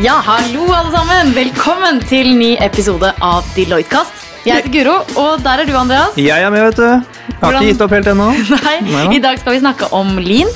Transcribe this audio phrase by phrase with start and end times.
[0.00, 1.32] Ja, hallo alle sammen.
[1.36, 4.22] Velkommen til ny episode av Deloitte-kast.
[4.46, 6.16] Jeg heter Guro, og der er du, Andreas.
[6.16, 6.86] Jeg er med, vet du.
[6.86, 8.28] Jeg har Hvordan- ikke gitt opp helt ennå.
[8.64, 9.04] Nei, Nei.
[9.16, 10.48] I dag skal vi snakke om lean.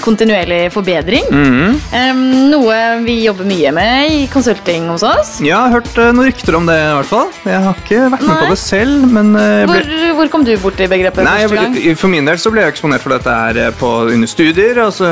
[0.00, 1.24] Kontinuerlig forbedring.
[1.30, 2.10] Mm -hmm.
[2.10, 5.40] um, noe vi jobber mye med i konsulting hos oss.
[5.44, 7.28] Jeg har hørt uh, noen rykter om det, i hvert fall.
[7.44, 8.44] Jeg har ikke vært med Nei.
[8.44, 9.82] på det selv, men uh, ble...
[9.82, 11.74] Hvor, hvor kom du borti begrepet Nei, første gang?
[11.76, 14.80] ble, For min del så ble jeg eksponert for dette her eh, på, under studier.
[14.84, 15.06] Altså,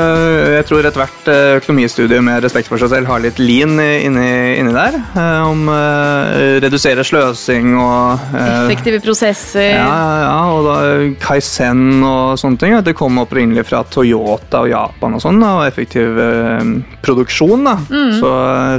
[0.55, 1.31] jeg tror ethvert
[1.61, 4.99] økonomistudie med respekt for seg selv har litt lean inni, inni der.
[5.45, 9.75] Om uh, redusere sløsing og Effektive prosesser.
[9.75, 10.77] Ja, ja, ja, og da
[11.21, 12.77] Kaizen og sånne ting.
[12.85, 16.73] Det kom opprinnelig fra Toyota og Japan og sånn, og effektiv eh,
[17.05, 17.67] produksjon.
[17.67, 17.77] da.
[17.89, 18.17] Mm.
[18.19, 18.33] Så,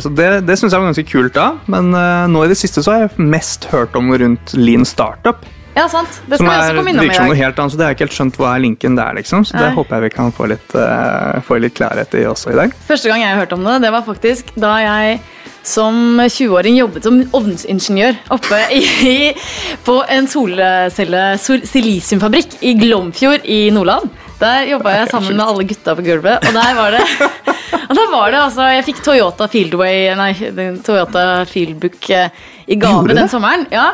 [0.07, 2.85] så det, det syns jeg var ganske kult da, men eh, nå i det siste
[2.85, 5.45] så har jeg mest hørt om noe rundt lean startup.
[5.77, 6.17] Ja, sant.
[6.27, 7.37] Det skal vi også komme innom i dag.
[7.39, 9.45] helt annet, så det har jeg ikke helt skjønt hva er linken der, liksom.
[9.47, 12.59] Så det håper jeg vi kan få litt, eh, få litt klarhet i også i
[12.59, 12.75] dag.
[12.89, 15.21] Første gang jeg hørte om det, det var faktisk da jeg
[15.67, 19.33] som 20-åring jobbet som ovnsingeniør oppe i,
[19.87, 24.11] på en solcelle sol, silisiumfabrikk i Glomfjord i Nordland.
[24.41, 27.03] Der jobba jeg sammen med alle gutta på gulvet, og der var det
[27.91, 30.31] og der var det altså, Jeg fikk Toyota Fieldway, nei,
[30.87, 32.29] Toyota Fieldbook eh,
[32.71, 33.67] i gave den sommeren.
[33.75, 33.91] ja.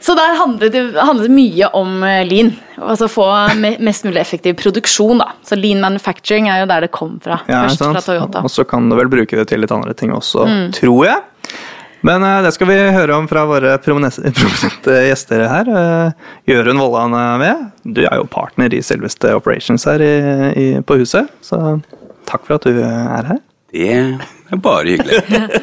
[0.00, 2.54] Så der handlet det handlet mye om eh, lean.
[2.80, 3.26] Altså få
[3.84, 5.18] mest mulig effektiv produksjon.
[5.20, 5.26] da.
[5.44, 7.36] Så lean manufacturing er jo der det kom fra.
[7.50, 7.98] Ja, først sant?
[7.98, 8.40] fra Toyota.
[8.46, 10.70] Og så kan du vel bruke det til litt andre ting også, Mm.
[10.72, 11.20] tror jeg.
[12.06, 15.70] Men uh, det skal vi høre om fra våre prominente gjester her.
[15.70, 17.68] Uh, Jørund Vollan er med.
[17.84, 20.14] Du er jo partner i selveste Operations her i,
[20.56, 21.78] i, på huset, så
[22.30, 23.40] takk for at du er her.
[23.70, 23.90] Det
[24.50, 25.22] er bare hyggelig.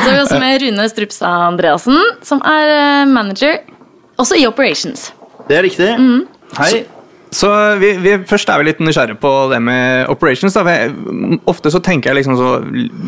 [0.00, 3.58] Så har vi også med Rune Strupstad Andreassen, som er eh, manager
[4.20, 5.10] også i Operations.
[5.48, 5.90] Det er riktig.
[5.98, 6.22] Mm.
[6.56, 6.70] Hei.
[6.70, 6.99] Så
[7.78, 10.56] vi, vi først er vi litt nysgjerrige på det med operations.
[10.56, 10.94] Jeg,
[11.50, 12.48] ofte så tenker jeg liksom så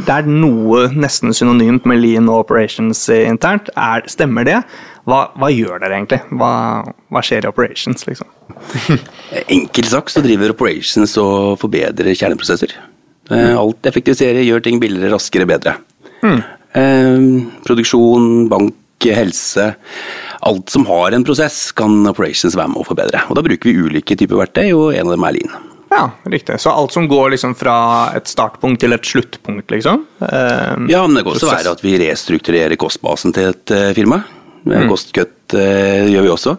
[0.06, 3.72] Det er noe nesten synonymt med lean og operations internt.
[3.74, 4.60] Er, stemmer det?
[5.10, 6.20] Hva, hva gjør dere egentlig?
[6.38, 6.52] Hva,
[7.10, 8.28] hva skjer i operations, liksom?
[9.56, 12.76] Enkelt sagt så driver Operations og forbedrer kjerneprosesser.
[13.32, 15.74] Eh, Alt effektiviserer, gjør ting billigere, raskere, bedre.
[16.22, 17.26] Eh,
[17.66, 19.72] produksjon, bank, helse.
[20.42, 23.20] Alt som har en prosess, kan Operations være med å forbedre.
[23.30, 25.68] Og Da bruker vi ulike typer verktøy, og en av dem er Lean.
[25.92, 26.56] Ja, riktig.
[26.60, 27.76] Så alt som går liksom fra
[28.16, 30.06] et startpunkt til et sluttpunkt, liksom?
[30.24, 31.58] Eh, Ja, men det kan også prosess.
[31.66, 34.22] være at vi restrukturerer kostbasen til et uh, firma.
[34.64, 34.88] Mm.
[34.88, 36.56] Kostkutt uh, gjør vi også.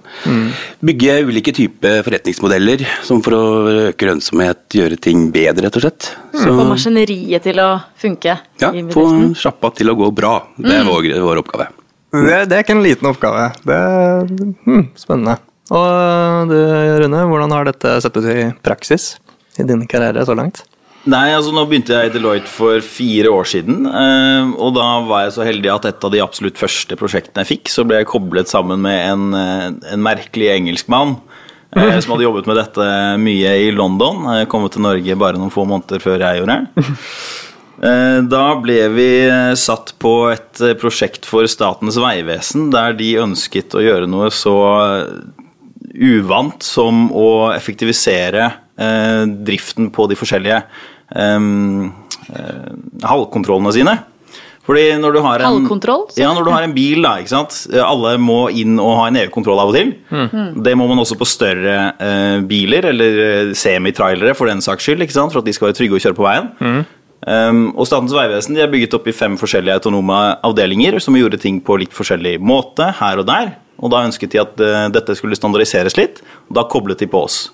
[0.84, 3.44] Bygge ulike typer forretningsmodeller som for å
[3.90, 6.12] øke lønnsomhet, gjøre ting bedre, rett og slett.
[6.36, 9.08] Så, Få maskineriet til å funke ja, få
[9.40, 10.36] sjappa til å gå bra.
[10.60, 11.72] Det er vår, vår oppgave.
[12.14, 13.48] Det, det er ikke en liten oppgave.
[13.66, 14.28] Det er
[14.68, 15.40] hmm, spennende.
[15.74, 16.58] Og du,
[17.02, 19.16] Rune, hvordan har dette sett ut i praksis
[19.58, 20.62] i din karriere så langt?
[21.10, 23.82] Nei, altså Nå begynte jeg i Deloitte for fire år siden.
[23.90, 27.50] eh, Og da var jeg så heldig at et av de absolutt første prosjektene jeg
[27.58, 29.66] fikk, så ble jeg koblet sammen med en, eh,
[29.96, 31.18] en merkelig engelskmann
[31.76, 32.88] eh, som hadde jobbet med dette
[33.20, 34.24] mye i London.
[34.48, 36.88] Kommet til Norge bare noen få måneder før jeg gjorde det.
[37.82, 43.14] Eh, Da ble vi eh, satt på et eh, prosjekt for Statens vegvesen, der de
[43.24, 44.54] ønsket å gjøre noe så
[45.94, 48.46] uvant som å effektivisere
[48.78, 51.46] eh, driften på de forskjellige eh,
[52.34, 52.74] eh,
[53.10, 53.98] halvkontrollene sine.
[54.64, 57.58] Fordi når du har en, Halvkontroll, Ja, når du har en bil, da, ikke sant.
[57.84, 59.90] Alle må inn og ha en EU-kontroll av og til.
[60.64, 65.18] Det må man også på større eh, biler, eller semitrailere for den saks skyld, ikke
[65.18, 65.34] sant?
[65.36, 66.48] for at de skal være trygge å kjøre på veien.
[67.24, 71.62] Um, og Statens vegvesen er bygget opp i fem forskjellige autonome avdelinger som gjorde ting
[71.64, 73.54] på litt forskjellig måte her og der.
[73.84, 77.24] Og da ønsket de at uh, dette skulle standardiseres litt, og da koblet de på
[77.26, 77.48] oss.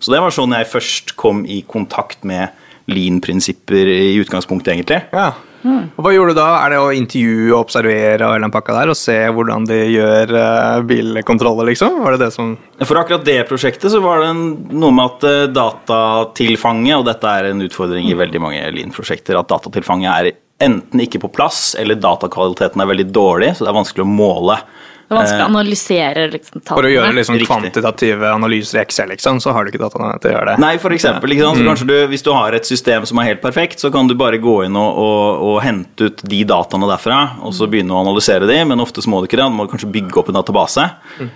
[0.00, 2.54] Så det var sånn jeg først kom i kontakt med
[2.90, 5.02] lean-prinsipper i utgangspunktet, egentlig.
[5.14, 5.32] Ja.
[5.66, 6.48] Og Hva gjorde du da?
[6.62, 11.70] Er det å intervjue og observere og der, og se hvordan de gjør uh, bilkontroller,
[11.72, 12.00] liksom?
[12.04, 15.52] Var det det som For akkurat det prosjektet så var det noe med at uh,
[15.52, 20.32] datatilfanget, og dette er en utfordring i veldig mange Lean-prosjekter, at datatilfanget er
[20.66, 24.60] enten ikke på plass, eller datakvaliteten er veldig dårlig, så det er vanskelig å måle.
[25.06, 29.38] Det er vanskelig å analysere liksom, For å gjøre liksom kvantitative analyser i Excel, liksom,
[29.42, 30.62] så har du ikke dataene til å gjøre det.
[30.64, 33.92] Nei, for eksempel, kanskje du, hvis du har et system som er helt perfekt, så
[33.94, 37.70] kan du bare gå inn og, og, og hente ut de dataene derfra, og så
[37.70, 40.18] begynne å analysere de, men ofte så må du ikke det, du må kanskje bygge
[40.22, 40.88] opp en database.
[41.16, 41.30] Mm.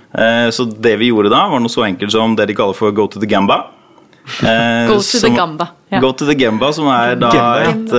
[0.54, 3.06] så det vi gjorde da, var noe så enkelt som det de kaller for go
[3.06, 3.62] to the gamba.
[4.42, 5.66] Eh, Go to the gamba.
[5.90, 5.98] Ja.
[6.00, 7.70] Go to the Gemba, som er da Gemba, ja.
[7.72, 7.94] et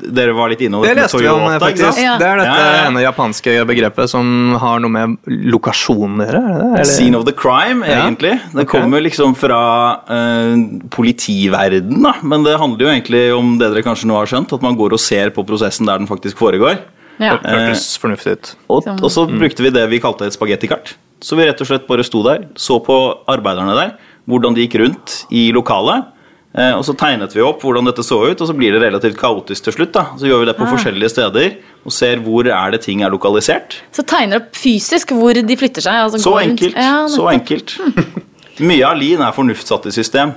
[0.00, 1.84] uh, Dere var litt innom Det med vi om, ikke faktisk.
[1.90, 2.00] sant?
[2.00, 2.14] Ja.
[2.16, 2.86] Det er dette Ja, ja.
[2.88, 6.86] ene japanske begrepet som har noe med lokasjon å gjøre?
[6.88, 8.06] Scene of the crime, Ja.
[8.06, 8.38] egentlig.
[8.54, 8.80] Det okay.
[8.80, 9.60] kommer liksom fra
[10.08, 10.54] uh,
[10.96, 12.14] politiverden, da.
[12.22, 14.96] Men det handler jo egentlig om det dere kanskje nå har skjønt, at man går
[14.96, 16.80] og ser på prosessen der den faktisk foregår.
[17.20, 17.36] Ja.
[17.44, 18.54] Hørtes fornuftig ut.
[18.72, 20.94] Og, og så brukte vi det vi kalte et spagettikart.
[21.20, 22.96] Så vi rett og slett bare sto der, så på
[23.28, 23.90] arbeiderne der,
[24.30, 26.06] hvordan de gikk rundt i lokalet.
[26.52, 29.16] Eh, og så tegnet vi opp hvordan dette så ut, og så blir det relativt
[29.20, 29.92] kaotisk til slutt.
[29.94, 30.06] da.
[30.18, 30.72] Så gjør vi det på Ah.
[30.74, 31.56] forskjellige steder
[31.86, 33.76] og ser hvor er det ting er lokalisert.
[33.92, 35.94] Så tegner opp fysisk hvor de flytter seg.
[35.94, 36.50] Altså Så går rundt.
[36.60, 36.74] enkelt.
[36.74, 37.76] Ja, så enkelt.
[37.78, 38.66] Hmm.
[38.66, 40.34] Mye av Lean er fornuftsatt i system.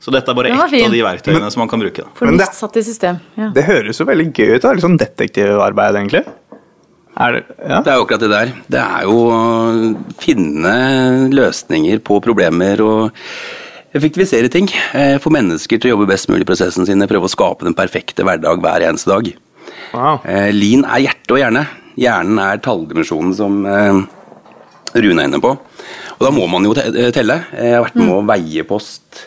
[0.00, 1.96] Så dette er bare ett av de verktøyene som man kan bruke.
[2.00, 2.08] Da.
[2.24, 3.20] Men det- Fornuft satt i system.
[3.36, 3.50] Ja.
[3.52, 4.62] Det høres jo veldig gøy ut.
[4.62, 4.72] da.
[4.72, 6.24] Litt sånn detektivarbeid, egentlig.
[7.20, 7.80] Er det, ja?
[7.84, 8.52] Det er jo akkurat det der.
[8.72, 9.40] Det er jo å
[10.22, 10.74] finne
[11.34, 13.18] løsninger på problemer og
[13.92, 14.70] effektivisere ting.
[14.96, 17.76] Eh, Få mennesker til å jobbe best mulig i prosessen sine, prøve å skape den
[17.76, 19.28] perfekte hverdag hver eneste dag.
[19.92, 20.22] Wow.
[20.24, 21.66] Eh, Lean er hjerte og hjerne.
[22.00, 24.00] Hjernen er talldimensjonen som eh,
[24.96, 25.52] Rune er inne på.
[26.16, 27.36] Og da må man jo telle.
[27.52, 29.26] Jeg har vært med å veie post.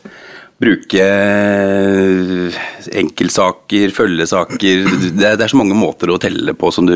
[0.64, 1.06] Bruke
[2.94, 4.84] enkeltsaker, følgesaker
[5.18, 6.96] det, er- det er så mange måter å telle på som du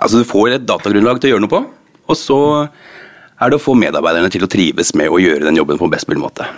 [0.00, 1.62] Altså Du får et datagrunnlag til å gjøre noe på,
[2.10, 2.40] og så
[3.40, 6.08] er det å få medarbeiderne til å trives med å gjøre den jobben på best
[6.10, 6.48] mulig måte.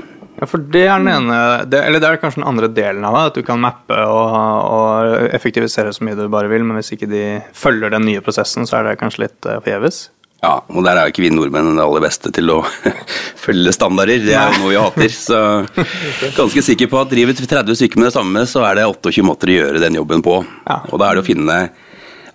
[0.40, 1.36] Ja, for det er den ene
[1.70, 3.26] det, Eller det er kanskje den andre delen av det.
[3.28, 4.32] At du kan mappe og,
[4.74, 7.22] og effektivisere så mye du bare vil, men hvis ikke de
[7.54, 10.08] følger den nye prosessen, så er det kanskje litt uh, forgjeves.
[10.42, 12.58] Ja, og der er jo ikke vi nordmenn det aller beste til å
[13.44, 14.24] følge standarder.
[14.24, 15.14] Det er jo noe vi hater.
[15.14, 15.38] Så
[16.40, 19.52] ganske sikker på at driver 30 stykker med det samme, så er det 28 måter
[19.52, 20.40] å gjøre den jobben på.
[20.66, 20.80] Ja.
[20.90, 21.60] Og da er det å finne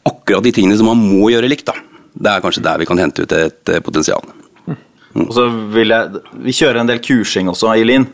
[0.10, 1.76] akkurat de tingene som man må gjøre likt, da.
[2.18, 4.24] Det er kanskje der vi kan hente ut et potensial.
[4.24, 4.34] potensial.
[5.18, 8.08] Og så vil jeg Vi kjører en del kursing også Eileen.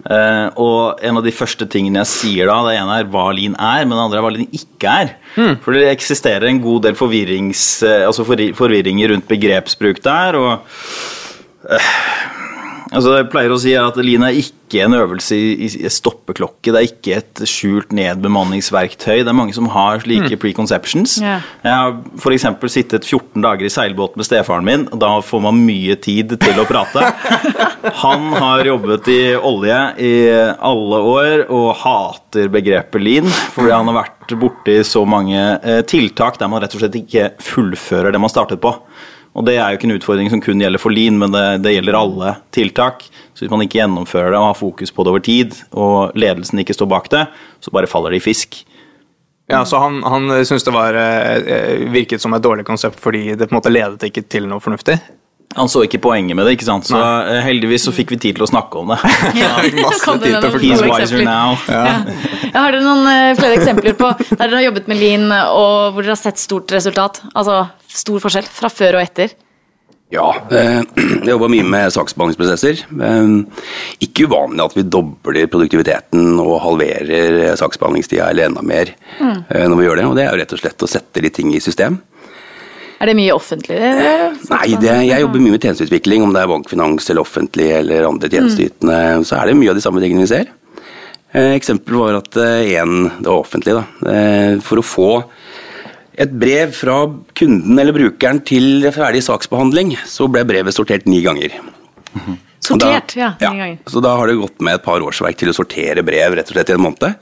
[0.00, 3.52] Eh, og en av de første tingene jeg sier da, det ene er hva Lean
[3.58, 5.10] er, men det andre er hva Lean ikke er.
[5.60, 10.38] For det eksisterer en god del forvirrings, uh, altså forri- forvirringer rundt begrepsbruk der.
[10.40, 11.90] og eh,
[12.90, 16.72] Altså Jeg pleier å si at Lean er ikke en øvelse i, i stoppeklokke.
[16.72, 19.22] Det er ikke et skjult nedbemanningsverktøy.
[19.22, 21.16] Det er mange som har slike preconceptions.
[21.22, 21.46] Yeah.
[21.62, 22.46] Jeg har f.eks.
[22.74, 26.62] sittet 14 dager i seilbåt med stefaren min, og da får man mye tid til
[26.62, 27.06] å prate.
[28.02, 30.14] Han har jobbet i olje i
[30.58, 36.38] alle år og hater begrepet lean, fordi han har vært borti så mange eh, tiltak
[36.38, 38.74] der man rett og slett ikke fullfører det man startet på.
[39.38, 41.76] Og det er jo ikke en utfordring som kun gjelder for lean, men det, det
[41.76, 43.04] gjelder alle tiltak.
[43.34, 46.62] Så hvis man ikke gjennomfører det og har fokus på det over tid, og ledelsen
[46.62, 47.22] ikke står bak det,
[47.62, 48.64] så bare faller det i fisk.
[49.50, 53.32] Ja, så han, han syntes det var, eh, eh, virket som et dårlig konsept fordi
[53.34, 54.98] det på en måte ledet ikke til noe fornuftig.
[55.58, 56.86] Han så ikke poenget med det, ikke sant?
[56.86, 57.40] så Nei.
[57.42, 59.00] heldigvis så fikk vi tid til å snakke om det.
[59.40, 59.50] Ja.
[59.82, 61.56] masse tid til å now.
[61.66, 61.84] Ja.
[62.50, 65.94] Ja, har dere noen eh, flere eksempler på der dere har jobbet med Lean, og
[65.94, 67.22] hvor dere har sett stort resultat?
[67.34, 69.34] Altså stor forskjell fra før og etter?
[70.10, 70.80] Ja, eh,
[71.26, 72.84] jeg jobber mye med saksbehandlingsprosesser.
[73.06, 73.66] Eh,
[74.06, 79.86] Ikke uvanlig at vi dobler produktiviteten og halverer saksbehandlingstida eller enda mer eh, når vi
[79.86, 80.06] gjør det.
[80.10, 81.98] Og det er jo rett og slett å sette litt ting i system.
[83.00, 83.76] Er det mye offentlig?
[83.80, 88.04] eh, Nei, det, jeg jobber mye med tjenesteutvikling, om det er bankfinans eller offentlig eller
[88.08, 88.98] andre tjenesteytende.
[89.24, 90.50] Så er det mye av de samme tingene vi ser.
[91.32, 95.08] Eh, Eksempel var at en, det var offentlig, da, eh, for å få
[96.20, 96.98] et brev fra
[97.38, 101.54] kunden eller brukeren til ferdig saksbehandling, så ble brevet sortert ni ganger.
[102.60, 103.50] Sortert, da, ja.
[103.54, 103.78] Ni ganger.
[103.88, 106.58] Så da har det gått med et par årsverk til å sortere brev rett og
[106.58, 107.16] slett i en måned.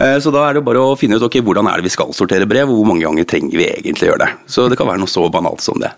[0.00, 2.12] Eh, Så da er det bare å finne ut ok, hvordan er det vi skal
[2.16, 4.30] sortere brev, og hvor mange ganger trenger vi egentlig å gjøre det.
[4.48, 5.92] Så det kan være noe så banalt som det.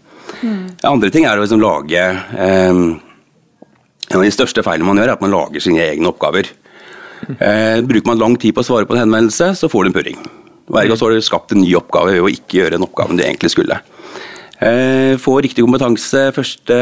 [0.84, 2.72] Andre ting er å liksom lage eh,
[4.10, 6.50] En av de største feilene man gjør, er at man lager sine egne oppgaver.
[7.38, 9.94] Eh, bruker man lang tid på å svare på en henvendelse, så får du en
[9.96, 10.18] purring.
[10.68, 13.16] Hver gang så har du skapt en ny oppgave ved å ikke gjøre den oppgaven
[13.16, 13.78] du egentlig skulle.
[14.60, 16.76] Eh, få riktig kompetanse, første,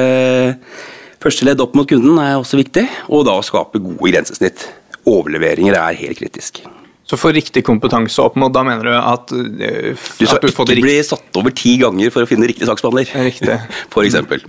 [1.23, 4.67] første ledd opp mot kunden er også viktig, og da å skape gode grensesnitt.
[5.07, 6.65] Overleveringer er helt kritisk.
[7.11, 10.55] Så for riktig kompetanse opp mot, da mener du at, eh, Du skal at du
[10.55, 13.11] får det ikke bli satt over ti ganger for å finne riktig saksbehandler.
[13.26, 13.57] Riktig.
[13.95, 14.45] For eksempel.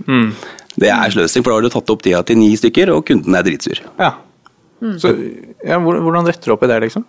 [0.78, 3.34] Det er sløsing, for da har du tatt opp tida til ni stykker, og kunden
[3.36, 3.82] er dritsur.
[3.98, 4.14] Ja.
[4.98, 5.12] Så,
[5.62, 7.04] ja, hvordan retter du opp i det, liksom?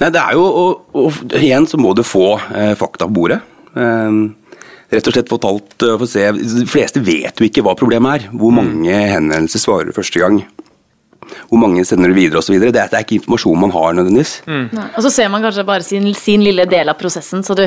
[0.00, 3.42] Nei, det er jo, og, og igjen så må du få eh, fakta på bordet.
[3.76, 4.16] Eh,
[4.94, 8.30] rett og slett fortalt, for få se, De fleste vet jo ikke hva problemet er.
[8.34, 10.40] Hvor mange henvendelser svarer du første gang?
[11.50, 12.58] Hvor mange sender du videre osv.
[12.60, 14.40] Det, det er ikke informasjon man har nødvendigvis.
[14.46, 14.66] Mm.
[14.96, 17.66] Og så ser man kanskje bare sin, sin lille del av prosessen, så du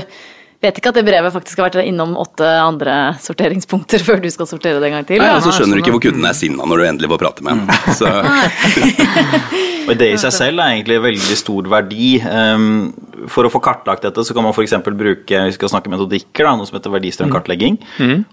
[0.64, 4.50] vet ikke at det brevet faktisk har vært innom åtte andre sorteringspunkter før du skal
[4.50, 5.24] sortere det en gang til.
[5.24, 7.46] Nei, og så skjønner du ikke hvor kunden er sinna når du endelig får prate
[7.48, 7.96] med ham.
[7.96, 8.10] Så
[9.90, 12.10] Og det i seg selv er egentlig veldig stor verdi.
[12.22, 12.92] Um,
[13.30, 14.76] For å få kartlagt dette, så kan man f.eks.
[14.86, 17.80] bruke vi skal snakke metodikker, da, noe som heter verdistrømkartlegging.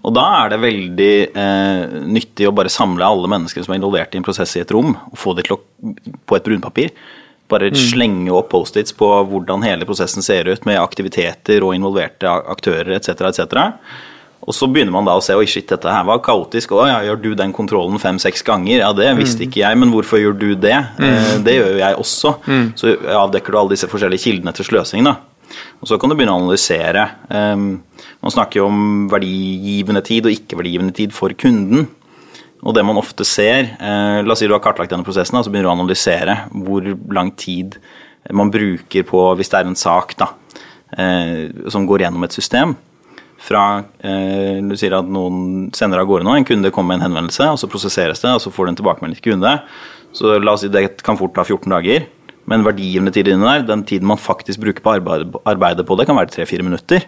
[0.05, 4.15] Og da er det veldig eh, nyttig å bare samle alle mennesker som er involvert
[4.15, 5.59] i en prosess i et rom, og få det til å,
[6.29, 6.93] på et brunpapir.
[7.47, 12.97] Bare slenge opp Post-Its på hvordan hele prosessen ser ut, med aktiviteter og involverte aktører
[12.97, 13.23] etc.
[13.29, 13.71] etc.
[14.47, 16.75] Og så begynner man da å se oi shit, dette her var kaotisk.
[16.75, 18.77] Å ja, gjør du den kontrollen fem-seks ganger?
[18.79, 20.77] Ja, det visste ikke jeg, men hvorfor gjør du det?
[20.99, 21.43] Mm.
[21.47, 22.35] det gjør jo jeg også.
[22.79, 25.17] Så avdekker du alle disse forskjellige kildene til sløsing, da.
[25.81, 27.03] Og så kan du begynne å analysere.
[27.31, 27.67] Um,
[28.23, 31.87] man snakker jo om verdigivende tid og ikke-verdigivende tid for kunden.
[32.67, 35.45] Og det man ofte ser eh, La oss si du har kartlagt denne prosessen, og
[35.45, 37.79] så begynner du å analysere hvor lang tid
[38.35, 40.33] man bruker på, hvis det er en sak da,
[40.99, 42.75] eh, som går gjennom et system.
[43.47, 43.63] Fra
[44.03, 47.47] eh, du sier at noen sender av gårde noe, en kunde kommer med en henvendelse,
[47.53, 49.53] og så prosesseres det, og så får du en tilbakemelding til kunde.
[50.17, 52.09] Så la oss si det kan fort ta 14 dager.
[52.47, 56.07] Men verdigivende tid inni der, den tiden man faktisk bruker på arbeid, arbeidet på det,
[56.07, 57.03] kan være 3-4 minutter.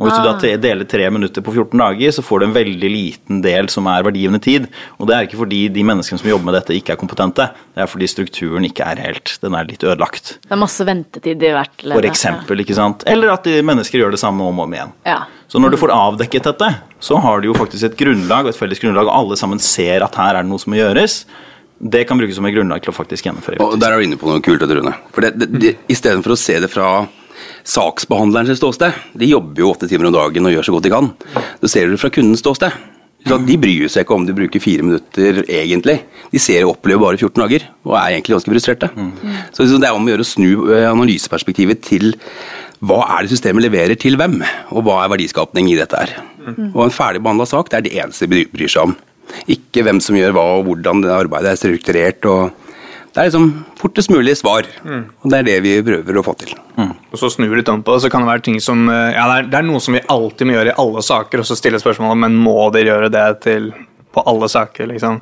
[0.00, 2.90] Og hvis du da deler tre minutter på 14 dager, så får du en veldig
[2.90, 4.66] liten del som er verdigivende tid.
[4.96, 7.50] Og det er ikke fordi de menneskene som jobber med dette, ikke er kompetente.
[7.76, 10.36] Det er fordi strukturen ikke er helt Den er litt ødelagt.
[10.40, 11.98] Det er masse ventetid i hvert ledd.
[11.98, 13.04] For eksempel, ikke sant?
[13.10, 14.96] Eller at de mennesker gjør det samme om og om igjen.
[15.06, 15.20] Ja.
[15.52, 16.72] Så når du får avdekket dette,
[17.02, 20.04] så har du jo faktisk et grunnlag, og et felles grunnlag, og alle sammen ser
[20.06, 21.22] at her er det noe som må gjøres.
[21.82, 23.58] Det kan brukes som et grunnlag til å faktisk gjennomføre.
[23.60, 24.94] Og der er du inne på noe kult, Rune.
[25.12, 27.02] For det, det, det, Istedenfor å se det fra
[27.68, 31.12] saksbehandlerens ståsted, de jobber jo åtte timer om dagen og gjør så godt de kan,
[31.60, 32.80] så ser du det fra kundens ståsted.
[33.22, 36.00] Så de bryr seg ikke om de bruker fire minutter egentlig.
[36.32, 38.88] De ser og opplever bare 14 dager, og er egentlig ganske frustrerte.
[39.54, 42.16] Så liksom det er om å gjøre å snu eh, analyseperspektivet til
[42.82, 44.40] hva er det systemet leverer til hvem,
[44.74, 46.16] og hva er verdiskapning i dette her.
[46.74, 48.96] Og en ferdigbehandla sak, det er det eneste de bryr seg om.
[49.54, 52.26] Ikke hvem som gjør hva, og hvordan det arbeidet er strukturert.
[52.26, 52.50] og
[53.12, 56.54] Det er liksom fortest mulig svar, og det er det vi prøver å få til.
[56.80, 59.26] Og så snur litt om på det, så kan det være ting som eh, Ja,
[59.28, 61.58] det er, det er noe som vi alltid må gjøre i alle saker, og så
[61.58, 63.68] stille spørsmålet men må dere gjøre det til
[64.12, 65.20] på alle saker, liksom.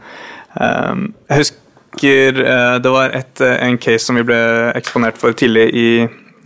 [0.55, 4.39] Um, jeg husker eh, det var et, eh, en case som vi ble
[4.79, 5.89] eksponert for tidlig i,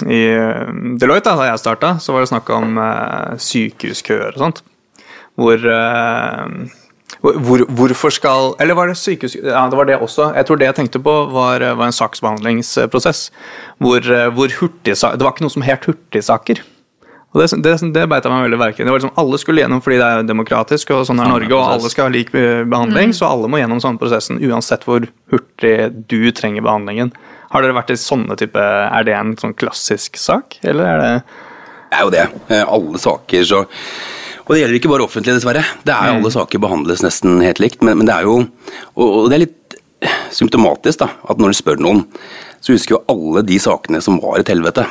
[0.04, 0.22] i
[1.00, 1.94] Deloitte, da, da jeg starta.
[2.00, 4.64] Så var det snakk om eh, sykehuskøer og sånt.
[5.40, 5.64] Hvor
[7.24, 9.38] hvor, hvorfor skal Eller var det sykehus...
[9.38, 10.28] Ja, det var det også.
[10.36, 13.30] Jeg tror det jeg tenkte på, var, var en saksbehandlingsprosess.
[13.80, 14.04] Hvor,
[14.36, 16.60] hvor hurtig, Det var ikke noe som het hurtigsaker.
[17.34, 18.84] Og det, det, det beit jeg meg veldig merke i.
[18.86, 21.72] Det var liksom, Alle skulle gjennom fordi det er demokratisk, og sånn er Norge, og
[21.72, 25.74] alle skal ha lik behandling, behandling, så alle må gjennom sånne prosessen uansett hvor hurtig
[26.12, 27.10] du trenger behandlingen.
[27.50, 31.10] Har dere vært i sånne type Er det en sånn klassisk sak, eller er det
[31.90, 32.24] Det er jo det.
[32.54, 33.64] Eh, Alle saker så
[34.44, 35.64] Og det gjelder ikke bare offentlig, dessverre.
[35.84, 38.34] Det er Alle saker behandles nesten helt likt, men, men det er jo
[38.96, 39.60] Og og det er litt
[40.34, 42.02] symptomatisk da, at når du spør noen,
[42.60, 44.84] så husker jo alle de sakene som var et helvete.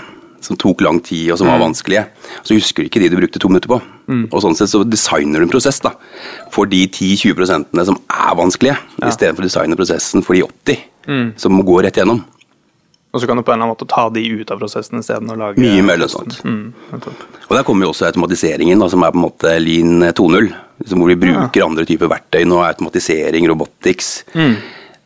[0.43, 2.01] Som tok lang tid og som var vanskelige.
[2.43, 3.77] Så husker du ikke de du brukte to minutter på.
[4.33, 5.93] Og sånn sett så designer du en prosess da,
[6.51, 9.07] for de 10-20 prosentene som er vanskelige, Ja.
[9.07, 10.81] istedenfor å designe prosessen for de 80
[11.37, 12.23] som går rett gjennom.
[13.13, 15.29] Og så kan du på en eller annen måte ta de ut av prosessen isteden
[15.29, 16.39] og lage Mye mer lønnsomt.
[16.43, 16.73] Mm.
[16.97, 20.49] Og Der kommer jo også automatiseringen, da, som er på en måte Lean 2.0.
[20.81, 24.15] liksom Hvor vi bruker andre typer verktøy nå, automatisering, robotics.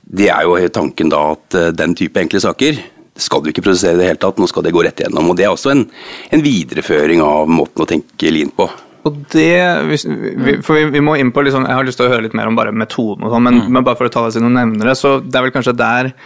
[0.08, 2.80] Det er jo tanken da at eh, den type enkle saker
[3.18, 5.32] skal du ikke prosessere i det hele tatt, nå skal det gå rett igjennom.
[5.32, 5.84] Og Det er også en,
[6.32, 8.70] en videreføring av måten å tenke Lean på.
[9.08, 12.36] Og det, for vi, må inn på sånn, Jeg har lyst til å høre litt
[12.38, 14.58] mer om bare metoden, og sånn, men, men bare for å ta det siden du
[14.58, 16.18] nevner det, så det er vel kanskje der eh,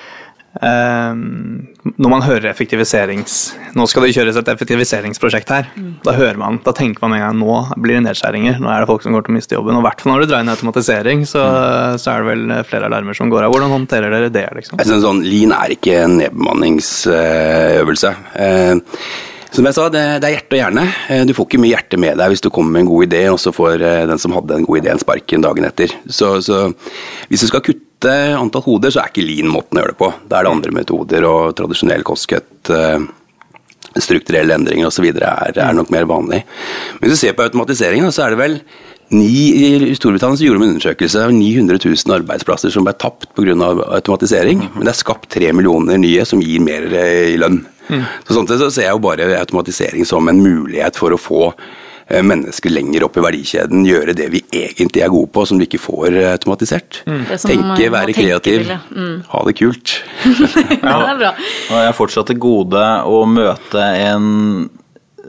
[0.59, 3.55] Når man hører effektiviserings...
[3.77, 5.69] Nå skal det kjøres et effektiviseringsprosjekt her.
[6.03, 8.59] Da hører man, da tenker man med en gang nå blir det nedskjæringer.
[8.59, 9.77] Nå er det folk som går til å miste jobben.
[9.77, 11.41] Og i hvert fall når du drar inn automatisering, så,
[11.95, 13.51] så er det vel flere alarmer som går av.
[13.55, 14.47] Hvordan håndterer dere det?
[14.59, 14.75] liksom?
[14.81, 18.11] Jeg synes sånn, Lean er ikke en nedbemanningsøvelse.
[19.51, 20.83] Som jeg sa, det, det er hjerte og hjerne.
[21.11, 23.23] Eh, Du får ikke mye hjerte med deg hvis du kommer med en god idé,
[23.33, 25.91] og så får eh, den som hadde en god idé, en sparken dagen etter.
[26.07, 26.61] Så, så
[27.27, 30.07] hvis du skal kutte antall hoder, så er ikke lean måten å gjøre det på.
[30.31, 33.03] Da er det andre metoder, og tradisjonell kostcut, eh,
[33.99, 35.09] strukturelle endringer osv.
[35.11, 36.45] Er, er nok mer vanlig.
[37.01, 38.57] Men hvis du ser på automatiseringen, så er det vel
[39.11, 43.27] Ni, I Storbritannia så gjorde de en undersøkelse av 900 000 arbeidsplasser som ble tapt
[43.35, 43.55] pga.
[43.97, 44.63] automatisering.
[44.75, 47.59] Men det er skapt tre millioner nye som gir mer eh, i lønn.
[48.23, 51.41] Så sånn sett så ser jeg jo bare automatisering som en mulighet for å få
[51.51, 55.67] eh, mennesker lenger opp i verdikjeden, gjøre det vi egentlig er gode på, som vi
[55.67, 57.01] ikke får eh, automatisert.
[57.03, 57.25] Mm.
[57.35, 58.71] Tenke, være kreativ.
[58.95, 59.17] Mm.
[59.33, 59.97] ha det kult.
[60.81, 61.33] Ja, det er bra.
[61.35, 64.69] Og jeg er fortsatt til gode å møte en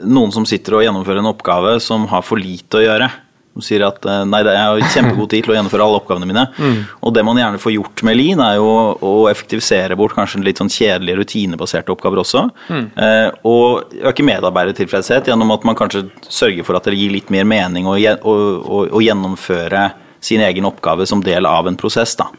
[0.02, 3.10] noen som sitter og gjennomfører en oppgave som har for lite å gjøre.
[3.52, 6.44] Som sier at eh, nei, jeg har kjempegod tid til å gjennomføre alle oppgavene mine.
[7.04, 10.62] Og det man gjerne får gjort med Lean, er jo å effektivisere bort kanskje litt
[10.62, 12.46] sånn kjedelige rutinebaserte oppgaver også.
[12.72, 17.44] Eh, og øke medarbeidertilfredshet gjennom at man kanskje sørger for at det gir litt mer
[17.48, 19.90] mening å, å, å, å gjennomføre
[20.22, 22.14] sin egen oppgave som del av en prosess.
[22.16, 22.30] da.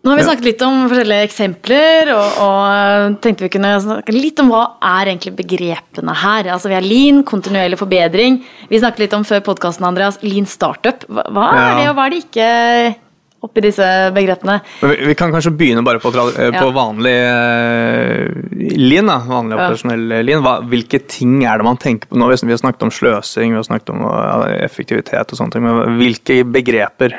[0.00, 4.40] Nå har vi snakket litt om forskjellige eksempler, og, og tenkte vi kunne snakke litt
[4.40, 4.62] om hva
[4.96, 6.48] er egentlig begrepene her.
[6.54, 8.38] Altså Vi har lean, kontinuerlig forbedring.
[8.70, 11.04] Vi snakket litt om før podkasten, Andreas, lean startup.
[11.04, 12.46] Hva, er det, og hva er det ikke
[13.44, 14.54] oppi disse begrepene?
[14.80, 18.24] Vi, vi kan kanskje begynne bare på, eh, på vanlig uh,
[18.80, 20.44] lean, da, Vanlig operasjonell lean.
[20.46, 22.30] Hva, hvilke ting er det man tenker på nå?
[22.32, 25.68] Vi vi har snakket om sløsing, vi har snakket om eh, effektivitet og sånne ting.
[25.68, 27.18] Men hvilke begreper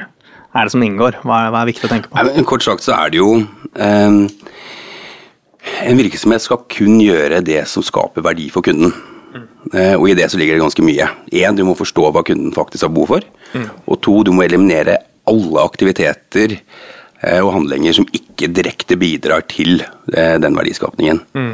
[0.53, 1.22] er det som inngår?
[1.24, 2.17] Hva er, hva er viktig å tenke på?
[2.17, 4.20] Nei, men Kort sagt så er det jo um,
[5.86, 8.93] En virksomhet skal kun gjøre det som skaper verdi for kunden.
[9.72, 11.08] Eh, og i det så ligger det ganske mye.
[11.38, 13.27] Én, du må forstå hva kunden faktisk har behov for.
[13.86, 14.98] Og to, du må eliminere
[15.29, 21.22] alle aktiviteter eh, og handlinger som ikke direkte bidrar til eh, den verdiskapningen.
[21.38, 21.53] Mm.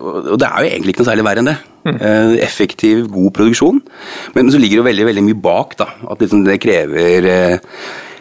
[0.00, 1.58] og det er jo egentlig ikke noe særlig verre enn det.
[1.88, 3.80] Eh, effektiv, god produksjon.
[4.34, 5.76] Men så ligger det jo veldig veldig mye bak.
[5.78, 7.60] da, At liksom det krever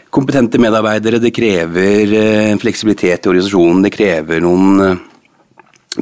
[0.09, 5.05] kompetente medarbeidere, det krever eh, fleksibilitet i organisasjonen, det krever noen eh,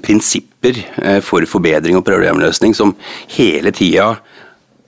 [0.03, 2.95] prinsipper eh, for forbedring og problemløsning som
[3.35, 4.13] hele tida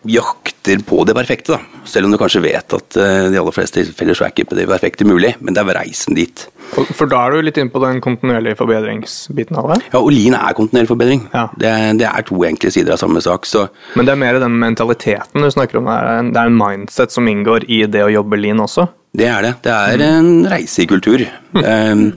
[0.08, 1.58] jakter på det perfekte.
[1.58, 1.84] da.
[1.90, 5.04] Selv om du kanskje vet at de aller fleste tilfeller så er ikke det perfekte
[5.04, 6.46] mulig, men det er reisen dit.
[6.72, 9.80] For, da er du litt inne på den kontinuerlige forbedringsbiten av det.
[9.90, 11.26] Ja, og Lean er kontinuerlig forbedring.
[11.34, 11.50] Ja.
[11.52, 13.50] Det, det er to enkle sider av samme sak.
[13.50, 13.66] så
[14.00, 15.92] Men det er mer den mentaliteten du snakker om.
[16.32, 18.88] Det er en mindset som inngår i det å jobbe lean også.
[19.18, 19.54] Det er det.
[19.66, 21.24] Det er en reise i kultur.
[21.58, 22.12] Um,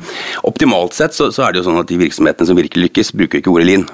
[0.45, 3.41] optimalt sett så, så er det jo sånn at de virksomhetene som virkelig lykkes, bruker
[3.41, 3.87] ikke ordet lean.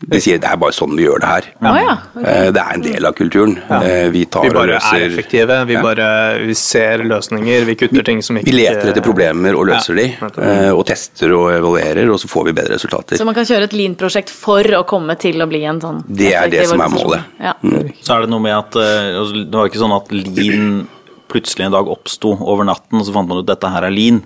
[0.00, 1.46] De sier det er bare sånn vi gjør det her.
[1.60, 1.94] Ja.
[2.24, 3.58] Eh, Det er en del av kulturen.
[3.68, 6.06] Eh, Vi tar Vi og bare er effektive, vi bare
[6.40, 10.30] vi ser løsninger, vi kutter ting som ikke Vi leter etter problemer og løser Ja,
[10.32, 13.20] de, eh, og tester og evaluerer, og så får vi bedre resultater.
[13.20, 16.32] Så man kan kjøre et lean-prosjekt for å komme til å bli en sånn Det
[16.32, 17.20] er det som er målet.
[17.38, 17.52] Ja.
[17.60, 20.88] Så er det noe med at altså, det var ikke sånn at lean
[21.30, 23.94] plutselig en dag oppsto over natten, og så fant man ut at dette her er
[23.94, 24.20] lean.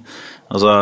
[0.55, 0.73] Altså,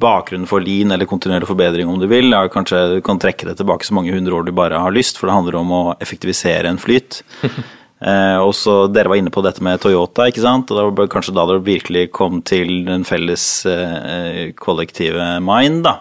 [0.00, 3.58] Bakgrunnen for lean eller kontinuerlig forbedring, om du vil, er kanskje du kan trekke det
[3.60, 6.70] tilbake så mange hundre år du bare har lyst, for det handler om å effektivisere
[6.70, 7.22] en flyt.
[7.98, 10.70] Eh, og så Dere var inne på dette med Toyota, ikke sant?
[10.70, 15.96] og det var kanskje da det virkelig kom til den felles eh, kollektive mind, da.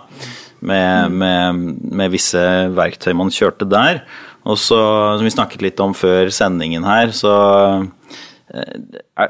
[0.60, 1.64] Med, med,
[1.98, 2.42] med visse
[2.78, 4.04] verktøy man kjørte der.
[4.48, 4.78] Og så,
[5.18, 7.34] som vi snakket litt om før sendingen her, så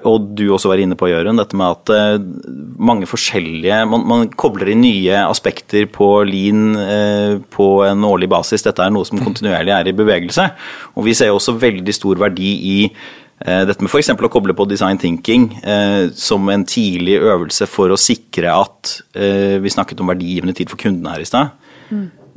[0.06, 2.17] og du også var inne på, Jørund, dette med at eh,
[2.77, 8.65] mange forskjellige man, man kobler inn nye aspekter på lean eh, på en årlig basis.
[8.67, 10.45] Dette er noe som kontinuerlig er i bevegelse.
[10.93, 14.13] Og vi ser også veldig stor verdi i eh, dette med f.eks.
[14.13, 19.58] å koble på design thinking eh, som en tidlig øvelse for å sikre at eh,
[19.63, 21.58] Vi snakket om verdigivende tid for kundene her i stad.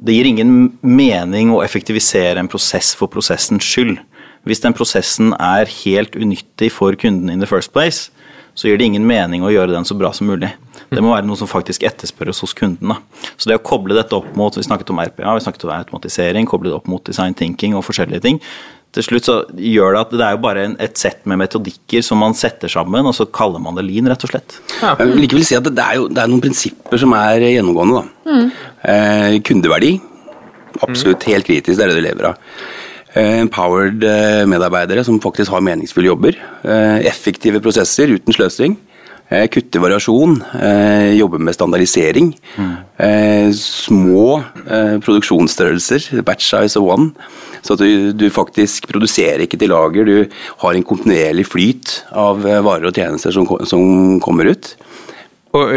[0.00, 3.98] Det gir ingen mening å effektivisere en prosess for prosessens skyld.
[4.48, 8.08] Hvis den prosessen er helt unyttig for kunden in the first place,
[8.54, 10.50] så gir det ingen mening å gjøre den så bra som mulig.
[10.90, 12.92] Det må være noe som faktisk etterspørres hos kunden.
[12.92, 13.28] Da.
[13.38, 16.48] Så det å koble dette opp mot Vi snakket om RPA, vi snakket om automatisering,
[16.50, 18.40] koble det opp mot design thinking og forskjellige ting.
[18.90, 22.18] Til slutt så gjør det at det er jo bare et sett med metodikker som
[22.18, 24.56] man setter sammen, og så kaller man det lean, rett og slett.
[24.80, 28.02] Jeg vil likevel si at det, er jo, det er noen prinsipper som er gjennomgående.
[28.26, 28.40] Da.
[28.90, 29.92] Eh, kundeverdi,
[30.82, 32.50] absolutt helt kritisk, det er det du lever av.
[33.10, 36.36] Eh, empowered eh, medarbeidere som faktisk har meningsfulle jobber.
[36.62, 38.78] Eh, effektive prosesser uten sløsing.
[39.30, 40.40] Kutte variasjon,
[41.14, 42.32] jobbe med standardisering.
[42.58, 43.52] Mm.
[43.54, 44.42] små
[45.06, 47.12] produksjonsstørrelser, batch size of one.
[47.62, 50.26] Så at du, du faktisk produserer ikke til lager, du
[50.64, 54.74] har en kontinuerlig flyt av varer og tjenester som, som kommer ut.
[55.50, 55.70] Og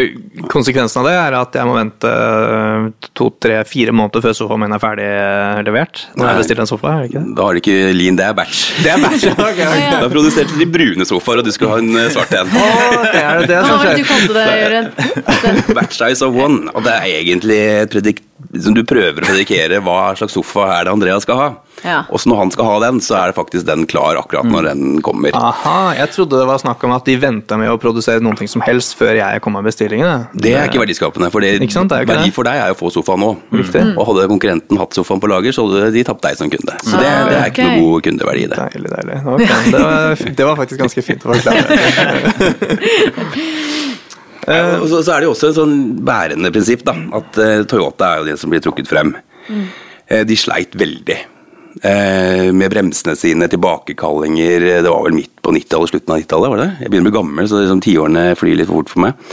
[0.53, 2.09] Konsekvensen av det er at jeg må vente
[3.17, 5.07] to, tre, fire måneder før sofaen min er ferdig
[5.65, 6.03] levert.
[6.13, 7.31] Når jeg bestiller en sofa, er det ikke det?
[7.39, 8.61] Da har du ikke lean, det er batch.
[8.85, 9.63] Det er batch, ok, ok.
[10.03, 12.53] Da produserte de brune sofaer, og du skulle ha en svart en.
[12.53, 14.11] det er det det Hva som var det du skjer?
[14.13, 15.73] kalte det, Jørgen?
[15.79, 16.69] Batch size of one.
[16.75, 18.23] Og det er egentlig et predikt...
[18.61, 21.49] som du prøver å predikere hva slags sofa er det Andrea skal ha.
[21.83, 22.03] Ja.
[22.09, 24.69] Og så når han skal ha den, så er det faktisk den klar akkurat når
[24.71, 25.35] den kommer.
[25.35, 28.49] Aha, jeg trodde det var snakk om at de venta med å produsere noen ting
[28.51, 30.29] som helst før jeg kom med bestillingene.
[30.33, 32.35] Det er ikke verdiskapende, for det, Ikke sant, det er jo ikke verdi det.
[32.37, 33.31] for deg er jo å få sofaen nå.
[33.51, 33.93] Mm.
[33.97, 36.77] Og hadde konkurrenten hatt sofaen på lager, så hadde de tapt deg som kunde.
[36.83, 38.57] Så det, det er ikke Ah, noe god kundeverdi i det.
[38.73, 39.19] Deilig, deilig.
[39.33, 39.71] Okay.
[39.71, 41.63] det, var, det var faktisk ganske fint å forklare.
[44.43, 46.95] Uh, og så, så er det jo også et sånn bærende prinsipp, da.
[47.15, 49.13] At uh, Toyota er jo det som blir trukket frem.
[50.07, 51.15] Eh, de sleit veldig
[51.81, 54.67] med bremsene sine, tilbakekallinger.
[54.85, 56.69] Det var vel midt på 90-tallet, slutten av 90-tallet, var det?
[56.83, 59.25] Jeg begynner å bli gammel, så liksom, tiårene flyr litt for fort for meg.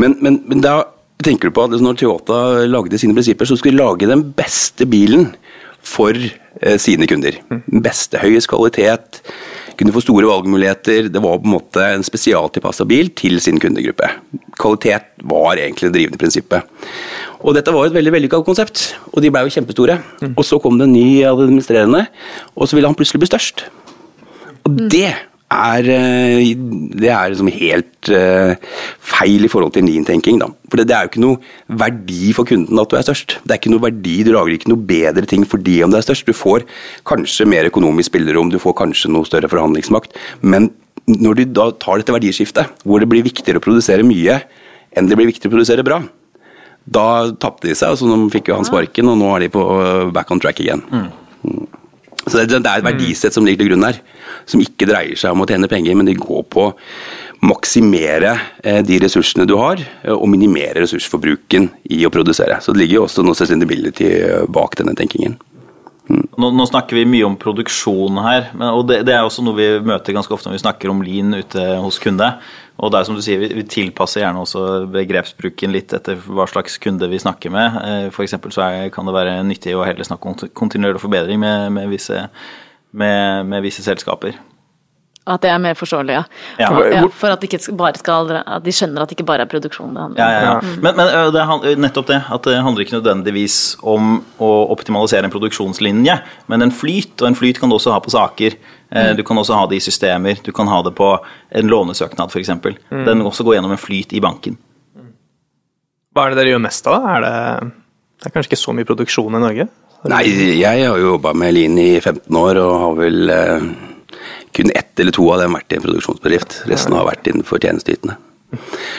[0.00, 0.76] Men, men, men da
[1.22, 2.38] tenker du på at når Toyota
[2.70, 5.30] lagde sine prinsipper, så skulle de lage den beste bilen
[5.82, 7.38] for eh, sine kunder.
[7.50, 9.22] Den beste, høyest kvalitet,
[9.78, 11.08] kunne få store valgmuligheter.
[11.12, 14.08] Det var på en måte en spesialtilpassa bil til sin kundegruppe.
[14.60, 16.68] Kvalitet var egentlig det drivende prinsippet.
[17.42, 19.98] Og dette var et veldig vellykka konsept, og de ble jo kjempestore.
[20.22, 20.34] Mm.
[20.36, 22.06] Og så kom det en ny administrerende,
[22.54, 23.66] og så ville han plutselig bli størst.
[24.62, 25.10] Og det
[25.52, 26.52] er, eh,
[26.98, 28.52] det er liksom helt uh,
[28.98, 30.40] feil i forhold til lean-tenking.
[30.70, 33.38] For det, det, er jo ikke noe verdi for kunden at du er størst.
[33.42, 36.06] Det er ikke noe verdi, Du lager ikke noe bedre ting fordi om du er
[36.06, 36.26] størst.
[36.26, 36.66] Du får
[37.08, 40.16] kanskje mer økonomisk spillerom, du får kanskje noe større forhandlingsmakt.
[40.40, 40.72] Men
[41.06, 44.40] når du da tar dette verdiskiftet, hvor det blir viktigere å produsere mye
[44.92, 46.02] enn det blir viktigere å produsere bra,
[46.84, 47.06] da
[47.40, 50.10] tapte de seg, så nå fikk jo han sparken, og nå er de på eh,
[50.14, 50.82] back on track igjen.
[50.90, 51.62] Mm.
[52.22, 52.30] Mm.
[52.30, 54.00] Så det, det er et verdisett som ligger til grunn her,
[54.48, 56.74] som ikke dreier seg om å tjene penger, men det går på å
[57.42, 62.60] maksimere eh, de ressursene du har, eh, og minimere ressursforbruken i å produsere.
[62.62, 65.38] Så det ligger jo også noe sustainability eh, bak denne tenkingen.
[66.10, 66.26] Mm.
[66.38, 69.58] Nå, nå, snakker vi mye om produksjon her, men, og det, det, er også noe
[69.58, 72.32] vi møter ganske ofte når vi snakker om lean ute hos kunde.
[72.82, 76.80] Og det er som du sier, vi, tilpasser gjerne også begrepsbruken litt etter hva slags
[76.82, 77.76] kunde vi snakker med.
[77.78, 78.34] Eh, F.eks.
[78.50, 82.24] så er, kan det være nyttig å heller snakke om kontinuerlig forbedring med, med, visse,
[82.90, 84.34] med, med visse selskaper.
[85.22, 86.22] At det er mer forståelig, ja.
[86.58, 86.68] ja.
[86.90, 87.44] ja for at,
[87.94, 90.32] skal, at, de skjønner at det ikke bare er produksjon det handler om.
[90.32, 90.80] Ja, ja, mm.
[90.82, 95.34] Men, men det er nettopp det, at det handler ikke nødvendigvis om å optimalisere en
[95.34, 96.18] produksjonslinje,
[96.50, 98.58] men en flyt, og en flyt kan du også ha på saker.
[98.92, 99.16] Mm.
[99.16, 101.08] Du kan også ha det i systemer, du kan ha det på
[101.56, 102.50] en lånesøknad f.eks.
[102.52, 103.04] Mm.
[103.08, 104.58] Den også går gjennom en flyt i banken.
[106.12, 107.06] Hva er det dere gjør mest av?
[107.08, 107.36] Er det,
[108.20, 109.68] det er kanskje ikke så mye produksjon i Norge?
[110.12, 110.24] Nei,
[110.58, 113.68] jeg har jo jobba med Lean i 15 år og har vel eh,
[114.52, 116.58] kun ett eller to av dem vært i en produksjonsbedrift.
[116.68, 118.18] Resten har vært innenfor tjenesteytende.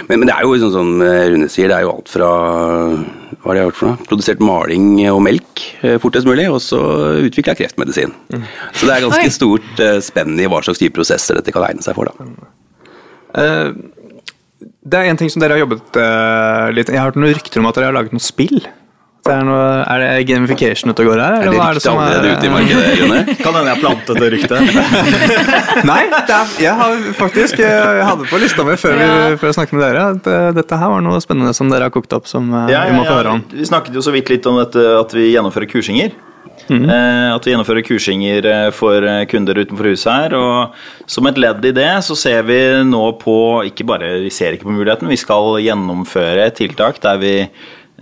[0.10, 2.30] Men, men, det er jo sånn som Rune sier, det er jo alt fra
[3.44, 4.08] hva har de gjort for noe?
[4.08, 6.80] Produsert maling og melk eh, fortest mulig, og så
[7.22, 8.14] utvikla kreftmedisin.
[8.34, 8.46] Mm.
[8.72, 9.34] Så det er ganske Oi.
[9.36, 12.10] stort spenn i hva slags type prosesser dette kan egne seg for.
[12.10, 12.30] da.
[13.34, 13.74] Uh,
[14.84, 17.62] det er en ting som dere har jobbet uh, litt Jeg har hørt noen rykter
[17.62, 18.64] om at dere har laget noen spill.
[19.24, 21.36] Det er, noe, er, det gamification ute og går her?
[21.38, 23.20] Er det ryktet allerede ute i markedet, Rune?
[23.46, 24.72] kan hende jeg plantet det ryktet.
[25.92, 29.14] Nei, det er, jeg har faktisk Jeg hadde på lista mi før, ja.
[29.40, 31.94] før jeg snakket med dere at uh, dette her var noe spennende som dere har
[31.96, 33.46] kokt opp som uh, ja, vi må få høre om.
[33.48, 36.12] Vi snakket jo så vidt litt om dette at vi gjennomfører kursinger.
[36.68, 36.84] Mm.
[36.84, 40.36] Uh, at vi gjennomfører kursinger for kunder utenfor huset her.
[40.36, 42.60] Og som et ledd i det så ser vi
[42.90, 43.38] nå på
[43.72, 47.34] ikke bare, Vi ser ikke på muligheten, vi skal gjennomføre et tiltak der vi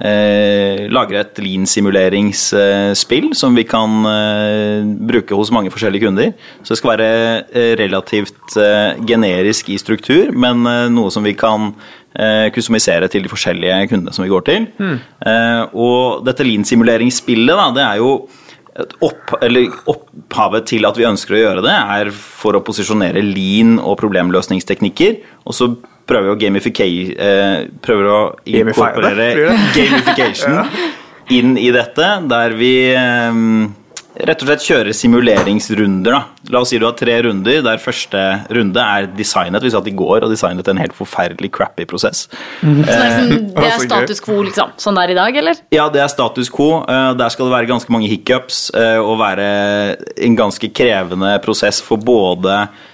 [0.06, 6.34] eh, lager et lean-simuleringsspill som vi kan eh, bruke hos mange forskjellige kunder.
[6.62, 7.10] Så det skal være
[7.48, 11.72] eh, relativt eh, generisk i struktur, men eh, noe som vi kan
[12.16, 14.70] eh, kustomisere til de forskjellige kundene som vi går til.
[14.82, 14.98] Mm.
[15.78, 18.12] og dette lean-simuleringsspillet, det er jo
[19.04, 19.34] opp,
[19.92, 25.20] opphavet til at vi ønsker å gjøre det, er for å posisjonere lean og problemløsningsteknikker.
[25.46, 25.70] Og så
[26.10, 29.30] prøver å eh, Prøver å inkorporere
[29.76, 30.66] gamification
[31.38, 33.38] inn i dette, der vi eh,
[34.28, 36.12] rett og slett kjører simuleringsrunder.
[36.12, 36.50] Da.
[36.52, 38.20] La oss si du har tre runder, der første
[38.52, 39.64] runde er designet.
[39.64, 42.26] Vi satt i går og designet en helt forferdelig crappy prosess.
[42.60, 42.84] Mm.
[42.84, 44.76] Så det er, liksom, det er status quo, liksom?
[44.84, 45.64] Sånn det er i dag, eller?
[45.74, 46.84] Ja, det er status quo.
[46.84, 49.50] Eh, der skal det være ganske mange hiccups og være
[50.28, 52.88] en ganske krevende prosess for både Eh,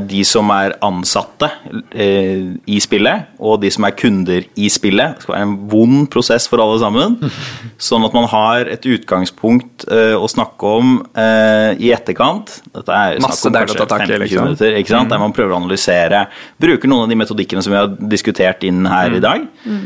[0.00, 1.50] de som er ansatte
[1.92, 5.18] eh, i spillet, og de som er kunder i spillet.
[5.18, 7.16] Det skal være en vond prosess for alle sammen.
[7.88, 12.50] Sånn at man har et utgangspunkt eh, å snakke om i etterkant.
[12.74, 14.46] Dette er snakk om kanskje 15 liksom.
[14.48, 15.08] minutter, ikke sant?
[15.08, 15.12] Mm.
[15.12, 16.22] der man prøver å analysere.
[16.60, 19.18] Bruker noen av de metodikkene som vi har diskutert inn her mm.
[19.18, 19.48] i dag.
[19.64, 19.82] Mm.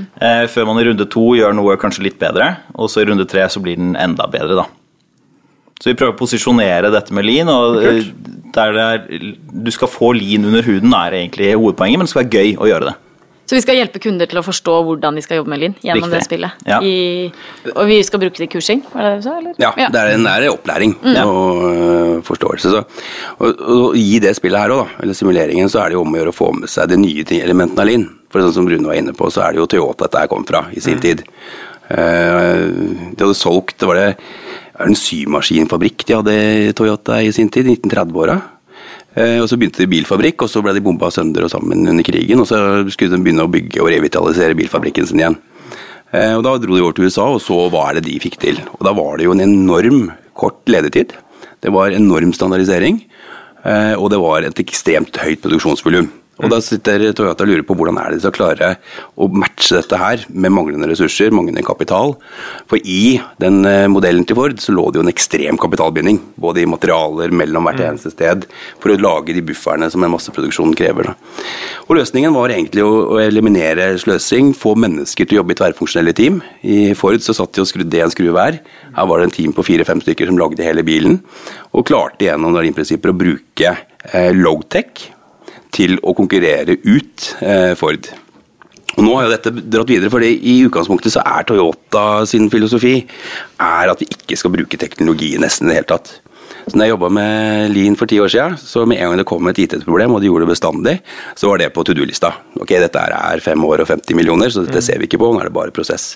[0.52, 3.48] Før man i runde to gjør noe kanskje litt bedre, og så i runde tre
[3.52, 4.68] så blir den enda bedre, da.
[5.82, 7.50] Så vi prøver å posisjonere dette med lean.
[7.50, 7.80] og
[8.54, 9.06] der er,
[9.52, 12.68] Du skal få lean under huden, er egentlig hovedpoenget, men det skal være gøy å
[12.70, 12.98] gjøre det.
[13.42, 16.06] Så vi skal hjelpe kunder til å forstå hvordan de skal jobbe med lin gjennom
[16.06, 16.14] Riktig.
[16.14, 16.60] det spillet?
[16.64, 16.78] Ja.
[16.80, 18.84] I, og vi skal bruke det i kursing?
[18.92, 19.34] Var det det du sa?
[19.40, 19.56] Eller?
[19.60, 21.18] Ja, det er en nære opplæring mm.
[21.26, 22.72] og uh, forståelse.
[22.72, 22.84] Så,
[23.42, 26.22] og, og, I det spillet her også, eller simuleringen, så er det jo om å
[26.22, 28.96] gjøre å få med seg de nye elementene av lin For sånn som Rune var
[28.96, 31.04] inne på, så er det jo Toyota dette kom fra i sin mm.
[31.04, 31.26] tid.
[31.90, 32.70] Uh,
[33.10, 34.08] de hadde solgt det var det
[34.82, 38.36] er det en symaskinfabrikk de hadde i Toyota i sin tid, 1930-åra.
[39.14, 42.04] Eh, og Så begynte de bilfabrikk, og så ble de bomba sønder og sammen under
[42.06, 42.40] krigen.
[42.40, 42.58] og Så
[42.90, 45.38] skulle de begynne å bygge og revitalisere bilfabrikken sin igjen.
[46.12, 48.38] Eh, og Da dro de over til USA og så hva er det de fikk
[48.38, 48.58] til.
[48.78, 51.12] Og Da var det jo en enorm kort ledetid.
[51.62, 53.04] Det var enorm standardisering,
[53.64, 56.10] eh, og det var et ekstremt høyt produksjonsvolum.
[56.42, 58.70] Og da sitter Toyota og lurer på hvordan er det de skal klare
[59.14, 62.16] å matche dette her med manglende ressurser, manglende kapital.
[62.70, 66.18] For i den eh, modellen til Ford så lå det jo en ekstrem kapitalbinding.
[66.42, 68.48] Både i materialer mellom hvert eneste sted,
[68.82, 71.12] for å lage de bufferne som en masseproduksjon krever.
[71.12, 71.46] Da.
[71.86, 76.42] Og løsningen var egentlig å, eliminere sløsing, få mennesker til å jobbe i tverrfunksjonelle team.
[76.66, 78.58] I Ford så satt de og skrudde en skrue hver.
[78.96, 81.20] Her var det en team på fire-fem stykker som lagde hele bilen,
[81.72, 83.74] og klarte gjennom prinsipper å bruke
[84.10, 85.12] eh, low-tech
[85.72, 88.10] til å konkurrere ut eh, Ford.
[88.92, 92.98] Og Nå har jo dette dratt videre, for i utgangspunktet så er Toyota sin filosofi
[93.00, 96.12] er at vi ikke skal bruke teknologi nesten i det hele tatt.
[96.62, 99.26] Så når jeg jobba med Lean for ti år siden, så med en gang det
[99.26, 100.94] kom et IT-problem, og de gjorde det bestandig,
[101.38, 102.30] så var det på to do-lista.
[102.60, 105.42] Ok, dette er fem år og 50 millioner, så dette ser vi ikke på, nå
[105.42, 106.12] er det bare prosess.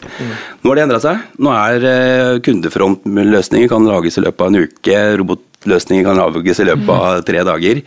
[0.63, 1.25] Nå har det endra seg.
[1.43, 6.71] Nå er eh, kundefrontløsninger kan lages i løpet av en uke, robotløsninger kan lages i
[6.71, 7.83] løpet av tre dager.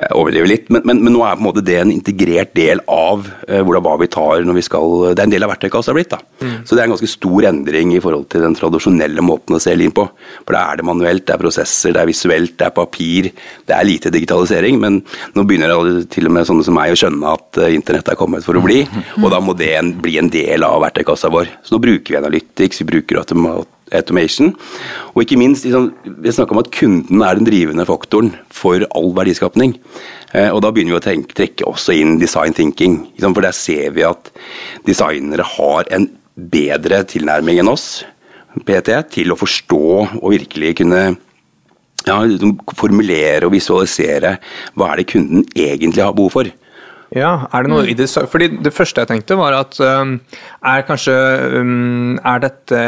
[0.00, 2.80] Eh, overdriver litt, men, men, men, nå er på en måte det en integrert del
[2.88, 5.92] av uh, hvordan, hva vi tar når vi skal Det er en del av verktøykassa
[5.96, 6.14] blitt.
[6.14, 6.20] da.
[6.40, 6.54] Mm.
[6.64, 9.74] Så det er en ganske stor endring i forhold til den tradisjonelle måten å se
[9.76, 10.06] Lean på.
[10.46, 13.28] For da er det manuelt, det er prosesser, det er visuelt, det er papir.
[13.68, 15.02] Det er lite digitalisering, men
[15.36, 18.20] nå begynner det til og med sånne som meg å skjønne at uh, internett er
[18.20, 19.20] kommet for å bli, mm.
[19.20, 21.52] og da må det en, bli en del av verktøykassa vår.
[21.66, 24.54] Så nå bruker vi Analytics, vi bruker automat automation.
[25.14, 25.90] Og ikke minst, liksom,
[26.22, 29.76] vi snakker om at kunden er den drivende faktoren for all verdiskapning.
[30.34, 33.00] Eh, og da begynner vi å tenke, trekke også inn design thinking.
[33.16, 34.30] Liksom, for der ser vi at
[34.86, 38.04] designere har en bedre tilnærming enn oss,
[38.66, 39.82] PT, til å forstå
[40.20, 41.02] og virkelig kunne
[42.06, 44.36] ja, liksom, formulere og visualisere
[44.78, 46.50] hva er det kunden egentlig har behov for.
[47.16, 47.88] Ja, er det noe mm.
[47.90, 50.12] i det Fordi det første jeg tenkte, var at um,
[50.62, 51.14] er kanskje
[51.58, 52.82] um, Er dette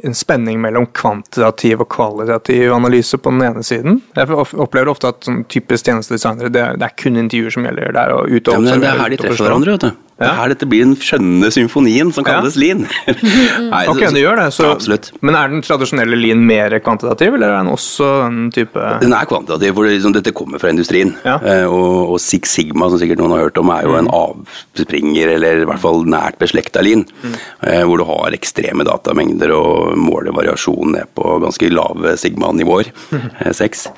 [0.00, 4.00] en spenning mellom kvantitativ og kvalitativ analyse på den ene siden?
[4.16, 8.16] Jeg opplever ofte at sånn typisk tjenestedesignere, det, det, er kun intervjuer som gjelder der.
[8.16, 10.05] og ut og ja, Det er her de treffer hverandre, vet du.
[10.16, 12.62] Det er her dette blir den skjønne symfonien som kalles ja.
[12.62, 12.86] lean.
[13.74, 14.46] Nei, ok, det gjør det.
[14.56, 15.10] Så, absolutt.
[15.20, 19.28] Men er den tradisjonelle lean mer kvantitativ, eller er den også en type Den er
[19.28, 21.12] kvantitativ, for liksom, dette kommer fra industrien.
[21.26, 21.36] Ja.
[21.42, 24.14] Uh, og, og, Six Sigma, som sikkert noen har hørt om, er jo en mm.
[24.22, 27.04] avspringer, eller i hvert fall nært beslekta lean.
[27.20, 27.36] Mm.
[27.60, 32.88] Uh, hvor du har ekstreme datamengder og måler variasjon ned på ganske lave sigma-nivåer.
[33.12, 33.28] Mm.
[33.42, 33.90] Uh, seks.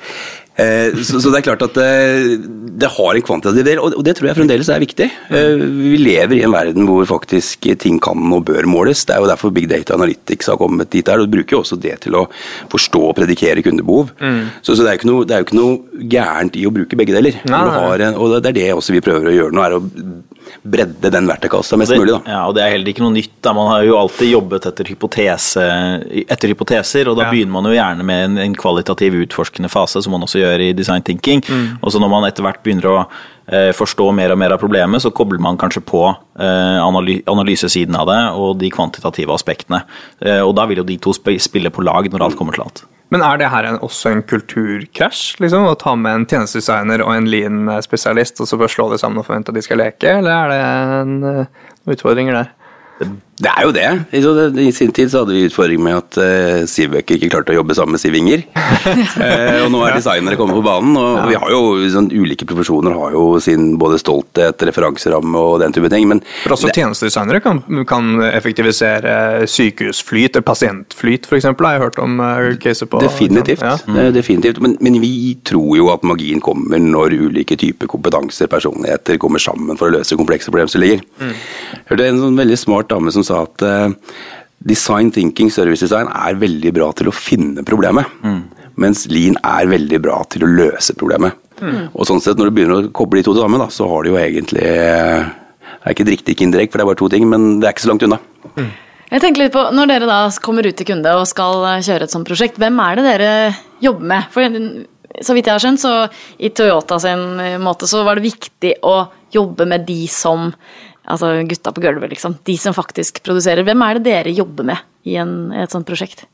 [0.59, 2.47] Eh, så, så, det er klart at det, eh,
[2.79, 5.07] det har en kvantitativ del, og det tror jeg fremdeles er viktig.
[5.35, 9.05] Eh, vi lever i en verden hvor faktisk ting kan og bør måles.
[9.07, 11.19] Det er jo derfor Big Data Analytics har kommet dit der.
[11.19, 12.25] og Du bruker jo også det til å
[12.71, 14.13] forstå og predikere kundebehov.
[14.19, 14.41] Mm.
[14.61, 17.39] Så, så, det er jo ikke noe, ikke noe gærent i å bruke begge deler.
[17.49, 18.09] Nei, nei.
[18.09, 19.83] En, og det er det også vi prøver å gjøre nå, er å
[20.61, 22.15] bredde den verktøykassa mest det, mulig.
[22.17, 22.33] Da.
[22.33, 23.33] Ja, og Det er heller ikke noe nytt.
[23.45, 23.53] Da.
[23.57, 25.65] Man har jo alltid jobbet etter, hypotese,
[26.25, 27.33] etter hypoteser, og da ja.
[27.33, 30.71] begynner man jo gjerne med en, en, kvalitativ utforskende fase, som man også gjør i
[30.77, 31.43] design thinking.
[31.47, 31.67] Mm.
[31.81, 32.97] Og så når man etter hvert begynner å
[33.73, 38.07] forstå mer og mer av problemet, så kobler man kanskje på eh, analy analysesiden av
[38.09, 39.83] det og de kvantitative aspektene.
[40.21, 42.83] Eh, og da vil jo de to spille på lag når alt kommer til alt.
[43.09, 45.39] Men er det her en, også en kulturkrasj?
[45.41, 49.21] Liksom, å ta med en tjenestedesigner og en lean-spesialist og så bare slå det sammen
[49.21, 50.59] og forvente at de skal leke, eller er det
[50.99, 52.53] en, uh, utfordringer der?
[53.39, 53.87] Det er jo det.
[54.59, 57.75] I sin tid så hadde vi utfordring med at uh, Sivbøker ikke klarte å jobbe
[57.77, 58.41] sammen med Sivinger.
[58.51, 61.27] uh, og nå er designere kommet på banen, og ja.
[61.29, 61.61] vi har jo
[61.93, 66.09] sånn, ulike profesjoner har jo sin både stolthet, referanseramme og den type ting.
[66.11, 71.47] Men For også tjenestedesignere kan, kan, effektivisere sykehusflyt, pasientflyt f.eks.
[71.47, 72.99] har jeg hørt om uh, caser på.
[73.05, 73.63] Definitivt.
[73.63, 73.77] Ja.
[73.87, 74.01] Mm.
[74.19, 74.59] definitivt.
[74.59, 79.79] Men, men, vi tror jo at magien kommer når ulike typer kompetanser, personligheter, kommer sammen
[79.79, 81.07] for å løse komplekse problemstillinger.
[81.23, 81.33] Mm.
[81.93, 83.89] Hørte en sånn veldig smart dame som sa at uh,
[84.59, 88.09] design thinking, service design, er veldig bra til å finne problemet.
[88.25, 88.41] Mm.
[88.79, 91.37] Mens lean er veldig bra til å løse problemet.
[91.59, 91.89] Mm.
[91.91, 94.13] Og sånn sett, når du begynner å koble de to sammen, da, så har du
[94.13, 95.31] jo egentlig eh,
[95.79, 97.85] Det er ikke riktig, kinderegg, for det er bare to ting, men det er ikke
[97.85, 98.19] så langt unna.
[98.55, 98.69] Mm.
[99.09, 102.07] Jeg tenker litt på, Når dere da kommer ut til kunde og skal eh, kjøre
[102.07, 103.33] et sånt prosjekt, hvem er det dere
[103.83, 104.31] jobber med?
[104.33, 104.59] For
[105.25, 105.93] så vidt jeg har skjønt, så
[106.39, 107.23] i Toyota sin
[107.63, 109.01] måte så var det viktig å
[109.33, 110.53] jobbe med de som
[111.09, 112.35] Altså gutta på gulvet, liksom.
[112.45, 113.63] De som faktisk produserer.
[113.67, 116.25] Hvem er det dere jobber med i, en, et sånt prosjekt?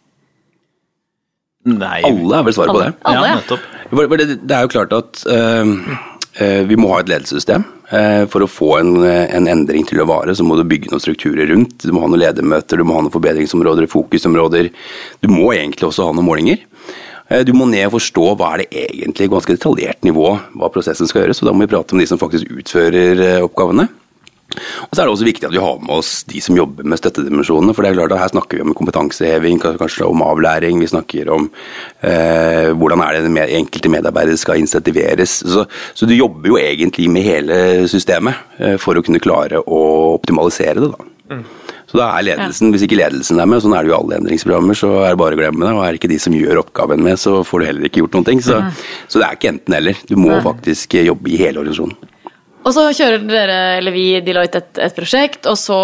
[1.66, 2.92] Nei, alle er vel svaret på det.
[3.10, 3.30] Alle?
[3.30, 3.64] Ja, nettopp.
[3.90, 5.72] Det, det er jo klart at uh,
[6.38, 7.66] uh, vi må ha et ledelsessystem.
[7.90, 11.02] Uh, for å få en, en, endring til å vare, så må du bygge noen
[11.02, 11.80] strukturer rundt.
[11.82, 14.70] Du må ha noen ledermøter, du må ha noen forbedringsområder, fokusområder.
[15.26, 16.62] Du må egentlig også ha noen målinger.
[17.26, 20.28] Du må ned og forstå hva er det egentlig ganske detaljert nivå
[20.62, 21.40] hva prosessen skal gjøres.
[21.42, 23.88] og Da må vi prate med de som faktisk utfører oppgavene.
[24.88, 27.02] Og så er det også viktig at vi har med oss de som jobber med
[27.02, 27.76] støttedimensjonene.
[27.76, 30.82] For det er klart at her snakker vi om kompetanseheving, kanskje om avlæring.
[30.84, 31.50] Vi snakker om
[32.02, 35.42] eh, hvordan er det med, enkelte medarbeidere skal insentiveres.
[35.46, 37.60] Så, så, du jobber jo egentlig med hele
[37.92, 39.84] systemet eh, for å kunne klare å
[40.16, 40.94] optimalisere det.
[40.96, 41.12] da.
[41.36, 41.46] Mm.
[41.86, 44.78] Så da er ledelsen, Hvis ikke ledelsen er med, sånn er det jo alle endringsprogrammer,
[44.78, 45.74] så er det bare å glemme det.
[45.76, 48.18] Og er det ikke de som gjør oppgaven med, så får du heller ikke gjort
[48.18, 48.42] noen ting.
[48.44, 48.84] Så, mm.
[49.08, 50.02] så det er ikke enten-eller.
[50.10, 52.15] Du må faktisk jobbe i hele organisasjonen.
[52.66, 55.80] Og så kjører dere, eller vi, Deloitte et, et prosjekt, og så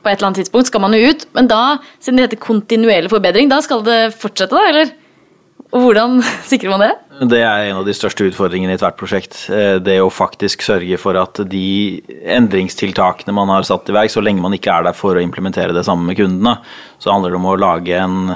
[0.00, 1.26] på et eller annet tidspunkt skal man jo ut.
[1.36, 4.92] Men da, siden det heter kontinuerlig forbedring, da skal det fortsette, da, eller?
[5.70, 6.18] Og hvordan
[6.50, 6.90] sikrer man det?
[7.30, 9.42] Det er en av de største utfordringene i ethvert prosjekt.
[9.52, 12.00] Eh, det å faktisk sørge for at de
[12.36, 15.76] endringstiltakene man har satt i verk, så lenge man ikke er der for å implementere
[15.76, 16.58] det sammen med kundene,
[17.00, 18.34] så handler det om å lage en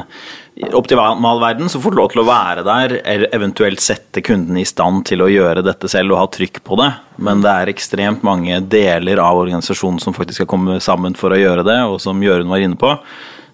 [0.63, 4.67] optimal verden så får du lov til å være der, eller eventuelt sette kunden i
[4.69, 6.91] stand til å gjøre dette selv og ha trykk på det.
[7.27, 11.41] Men det er ekstremt mange deler av organisasjonen som faktisk skal komme sammen for å
[11.41, 12.93] gjøre det, og som Jørund var inne på.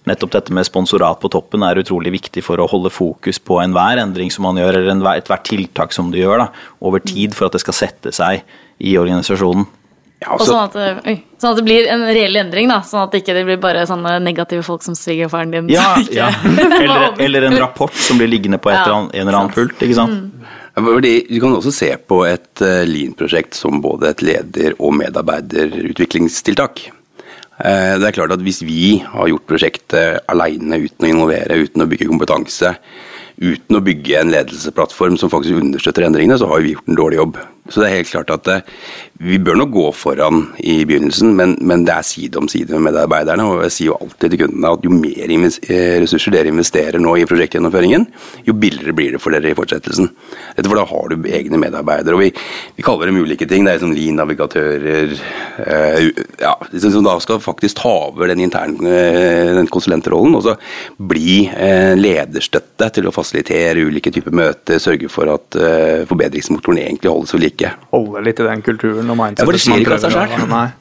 [0.09, 4.01] Nettopp dette med sponsorat på toppen er utrolig viktig for å holde fokus på enhver
[4.01, 7.57] endring som man gjør, eller ethvert tiltak som du gjør, da, over tid for at
[7.57, 8.45] det skal sette seg
[8.81, 9.67] i organisasjonen.
[10.21, 12.83] Ja, altså, sånn, at, øy, sånn, at, det blir en reell endring, da.
[12.85, 15.71] Sånn at det ikke blir bare sånne negative folk som svigerfaren din.
[15.73, 16.29] Ja, ja.
[16.81, 19.81] Eller, eller, en rapport som blir liggende på ja, en eller annen pult.
[19.81, 20.13] ikke sant?
[20.13, 20.61] Mm.
[20.71, 26.85] Du kan også se på et eh, Lean-prosjekt som både et leder- og medarbeiderutviklingstiltak.
[27.57, 31.83] Eh, det er klart at Hvis vi har gjort prosjektet alene uten å involvere, uten
[31.83, 32.75] å bygge kompetanse,
[33.41, 37.19] uten å bygge en ledelsesplattform som faktisk understøtter endringene, så har vi gjort en dårlig
[37.19, 37.41] jobb.
[37.69, 38.63] Så det er helt klart at eh,
[39.21, 42.87] vi bør nok gå foran i begynnelsen, men, men, det er side om side med
[42.89, 43.45] medarbeiderne.
[43.45, 47.13] Og jeg sier jo alltid til kundene at jo mer eh, ressurser dere investerer nå
[47.19, 48.07] i prosjektgjennomføringen,
[48.47, 50.09] jo billigere blir det for dere i fortsettelsen.
[50.57, 52.17] Dette for da har du egne medarbeidere.
[52.17, 52.31] og Vi,
[52.79, 53.67] vi kaller dem ulike ting.
[53.67, 56.09] Det er som lean-navigatører eh,
[56.41, 60.57] ja, som da skal faktisk ta over den interne eh, den konsulentrollen og så
[60.97, 67.13] bli eh, lederstøtte til å fasilitere ulike typer møter, sørge for at eh, forbedringsmotoren egentlig
[67.13, 67.73] holdes ved like ikke.
[67.93, 69.43] Holde litt i den kulturen og mindsetet.
[69.43, 70.71] Ja, for det skjer ikke av seg sjøl.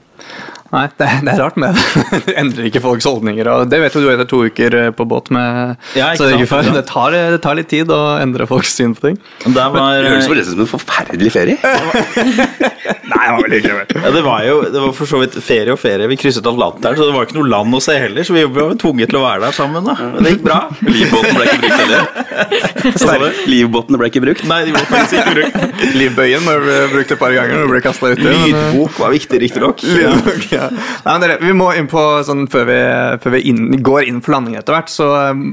[0.71, 2.03] Nei, det, det, er rart med det.
[2.29, 3.49] det endrer ikke folks holdninger.
[3.51, 6.39] og Det vet jo du etter to uker eh, på båt med ja, så det,
[6.39, 9.19] det, tar, det, tar, litt tid å endre folks syn på ting.
[9.43, 11.59] Det var, høres forresten som en forferdelig ferie.
[13.11, 14.23] Nei, det var vel ikke ja, det.
[14.25, 16.07] Var jo det var for så vidt ferie og ferie.
[16.13, 18.27] Vi krysset Atlanteren, så det var ikke noe land å se heller.
[18.27, 19.91] Så vi var tvunget til å være der sammen.
[19.91, 19.97] da.
[20.15, 20.61] Men det gikk bra.
[20.87, 23.29] Livbåten ble ikke brukt heller.
[23.51, 24.47] Livbåtene ble ikke brukt?
[24.51, 25.85] Nei, de ble ikke brukt.
[25.99, 28.31] Livbøyen ble brukt et par ganger og ble kasta uti.
[28.31, 29.85] Lydbok var viktig, riktignok.
[29.99, 30.60] Ja.
[31.07, 32.79] Nei, dere, vi må inn på, sånn, Før vi,
[33.23, 35.47] før vi inn, går inn for landing etter hvert, så um,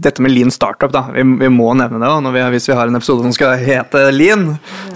[0.00, 1.06] dette med lean startup, da.
[1.14, 2.10] Vi, vi må nevne det.
[2.10, 4.46] og vi, Hvis vi har en episode som skal hete lean,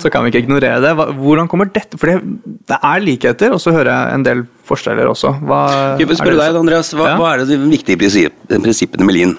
[0.02, 0.94] så kan vi ikke ignorere det.
[1.20, 2.20] Hvordan kommer dette For det,
[2.68, 5.34] det er likheter, og så hører jeg en del forskjeller også.
[5.44, 5.64] Hva,
[6.00, 7.18] jeg vil spørre deg, Andreas, hva, ja?
[7.20, 9.36] hva er det de viktige prinsippene med lean?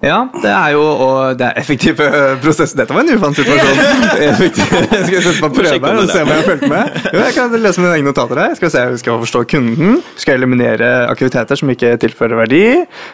[0.00, 2.72] Ja, det er jo og det er effektiv eh, prosess.
[2.72, 4.04] Dette var en ufant situasjon.
[4.30, 4.70] Effektiv.
[4.72, 6.94] Jeg skal sette meg prøve her og se om jeg har fulgt med.
[7.12, 8.54] Jo, jeg kan lese mine egne notater her.
[8.56, 9.98] Skal se, Vi skal forstå kunden.
[10.00, 12.62] Vi skal eliminere aktiviteter som ikke tilfører verdi.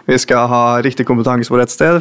[0.07, 1.99] Vi skal ha riktig kompetanse på rett sted.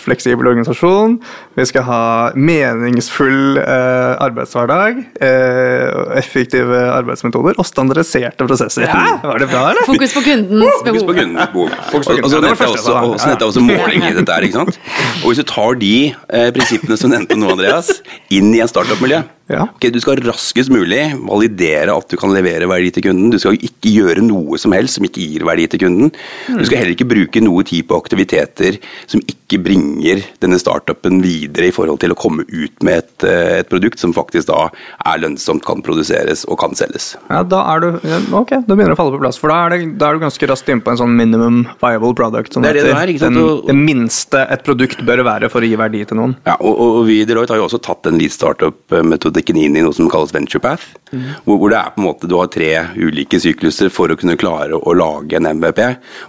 [0.00, 1.18] Fleksibel organisasjon.
[1.60, 2.00] Vi skal ha
[2.32, 5.04] meningsfull eh, arbeidshverdag.
[5.28, 8.88] Eh, effektive arbeidsmetoder og standardiserte prosesser.
[8.88, 9.04] Hæ?
[9.28, 9.84] Var det bra, eller?
[9.92, 11.04] Fokus på kundens behov.
[11.04, 11.68] Fokus på kundens behov.
[11.92, 14.46] Og så nevnte jeg også måling i det dette er.
[14.48, 14.80] ikke sant?
[15.22, 17.90] Og Hvis du tar de eh, prinsippene som nevnte nå, Andreas,
[18.32, 19.66] inn i en startup-miljø, ja.
[19.74, 23.32] Okay, du skal raskest mulig validere at du kan levere verdi til kunden.
[23.32, 26.12] Du skal ikke gjøre noe som helst som ikke gir verdi til kunden.
[26.46, 28.78] Du skal heller ikke bruke noe tid på aktiviteter
[29.10, 33.58] som ikke bringer denne startupen videre i forhold til å komme ut med et, eh,
[33.60, 34.68] et produkt som faktisk da
[35.04, 37.12] er lønnsomt, kan produseres og kan selges.
[37.28, 37.88] Ja, Da er du,
[38.32, 39.36] ok, da begynner det å falle på plass.
[39.42, 42.14] For da er, det, da er du ganske raskt inne på en sånn minimum viable
[42.14, 42.54] product.
[42.54, 43.12] Som det er det er?
[43.20, 46.36] Den, det minste et produkt bør være for å gi verdi til noen.
[46.48, 49.76] Ja, og, og vi i Deloitte har jo også tatt en lead startup-metode metodikken inn
[49.76, 51.01] i noe som kalles venture path.
[51.12, 51.28] Mm.
[51.46, 54.38] Hvor, hvor, det er på en måte du har tre ulike sykluser for å kunne
[54.40, 55.80] klare å, lage en MVP.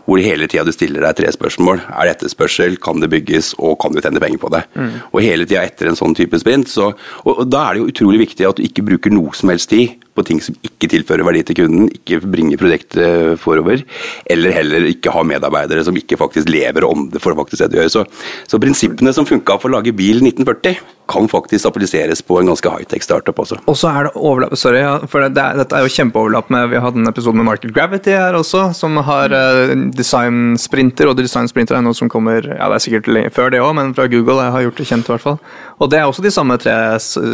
[0.08, 1.84] Hvor hele tida du stiller deg tre spørsmål.
[1.90, 4.64] Er det etterspørsel, kan det bygges, og kan du tjene penger på det?
[4.76, 4.94] Mm.
[5.12, 6.72] Og hele tida etter en sånn type sprint.
[6.72, 6.94] Så,
[7.24, 9.72] og, og da er det jo utrolig viktig at du ikke bruker noe som helst
[9.74, 13.82] tid på ting som ikke tilfører verdi til kunden, ikke bringer produktet forover,
[14.30, 17.80] eller heller ikke ha medarbeidere som ikke faktisk lever ånde for å faktisk det de
[17.80, 17.90] gjør.
[17.90, 18.04] Så,
[18.46, 22.70] så prinsippene som funka for å lage bil 1940, kan faktisk appliseres på en ganske
[22.70, 23.60] high low-tech-startup også.
[23.68, 26.70] Og så er det overlapp Sorry, ja, for det, det dette er jo kjempeoverlapp med
[26.72, 31.78] Vi hadde en episode med Market Gravity her også, som har uh, design-sprinter, og design-sprinter
[31.78, 34.40] er noe som kommer Ja, det er sikkert før det òg, men fra Google.
[34.42, 35.38] Jeg har gjort det kjent, i hvert fall.
[35.78, 36.74] Og det er også de samme tre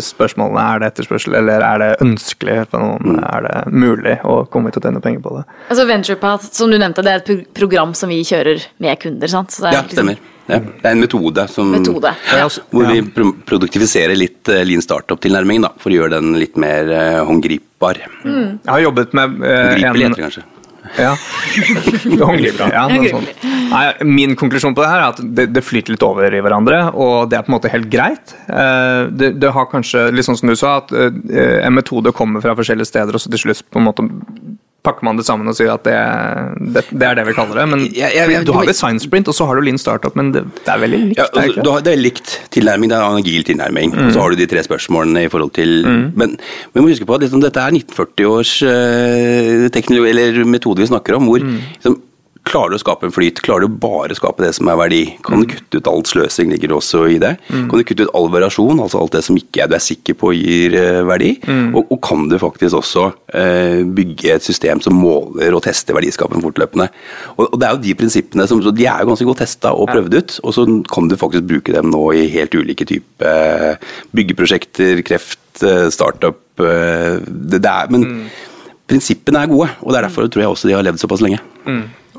[0.03, 0.65] spørsmålene.
[0.73, 3.21] Er det etterspørsel, eller er det ønskelig for noen?
[3.23, 5.45] Er det mulig å komme hit og tjene penger på det?
[5.69, 9.31] Altså VenturePath, som du nevnte, det er et pro- program som vi kjører med kunder,
[9.31, 9.55] sant?
[9.55, 10.19] Så det er Ja, liksom stemmer.
[10.19, 12.13] Ja, det er en metode, som, Metode.
[12.33, 12.47] Ja.
[12.73, 16.89] hvor vi pro produktiviserer litt eh, lean startup-tilnærmingen, da, for å gjøre den litt mer
[16.93, 18.01] eh, håndgripbar.
[18.23, 18.47] Mm.
[18.63, 20.47] Jeg har jobbet med uh, Håndgripelig en heter det kanskje.
[20.97, 21.13] Ja.
[22.69, 22.87] Ja.
[23.69, 26.79] Nei, min konklusjon på det her er at det, det flyter litt over i hverandre,
[26.97, 28.33] og det er på en måte helt greit.
[28.49, 32.43] Eh, Det, det har kanskje, litt sånn som du sa, at eh, en metode kommer
[32.43, 34.07] fra forskjellige steder, og så til slutt på en måte
[34.83, 35.95] pakker man det sammen og sier at det,
[36.73, 37.65] det, det er det vi kaller det.
[37.69, 40.43] Men Jeg- jeg- du har design sprint, og så har du lean startup, men det,
[40.65, 41.17] det er veldig likt.
[41.19, 43.93] Ja, altså, har, det er likt tilnærming, det er en agil tilnærming.
[43.97, 45.83] Og så har du de tre spørsmålene i forhold til
[46.15, 46.37] Men
[46.73, 51.15] vi må huske på at liksom, dette er 1940-års øh, teknologi, eller metode vi snakker
[51.19, 51.99] om, hvor liksom,
[52.49, 53.39] Klarer du å skape en flyt?
[53.45, 55.01] Klarer du bare å skape det som er verdi?
[55.25, 57.35] Kan du kutte ut all sløsing, ligger også i det?
[57.69, 60.17] Kan du kutte ut all variasjon, altså alt det som ikke er, du er sikker
[60.17, 61.35] på gir eh, verdi?
[61.77, 63.05] Og, og kan du faktisk også
[63.37, 66.89] eh, bygge et system som måler og tester verdiskapen fortløpende?
[67.35, 69.75] Og, og det er jo de prinsippene som så De er jo ganske godt testa
[69.77, 73.77] og prøvd ut, og så kan du faktisk bruke dem nå i helt ulike typer
[74.17, 78.29] byggeprosjekter, kreft, eh, startup eh, det, det er, Men
[78.89, 81.41] prinsippene er gode, og det er derfor tror jeg også de har levd såpass lenge.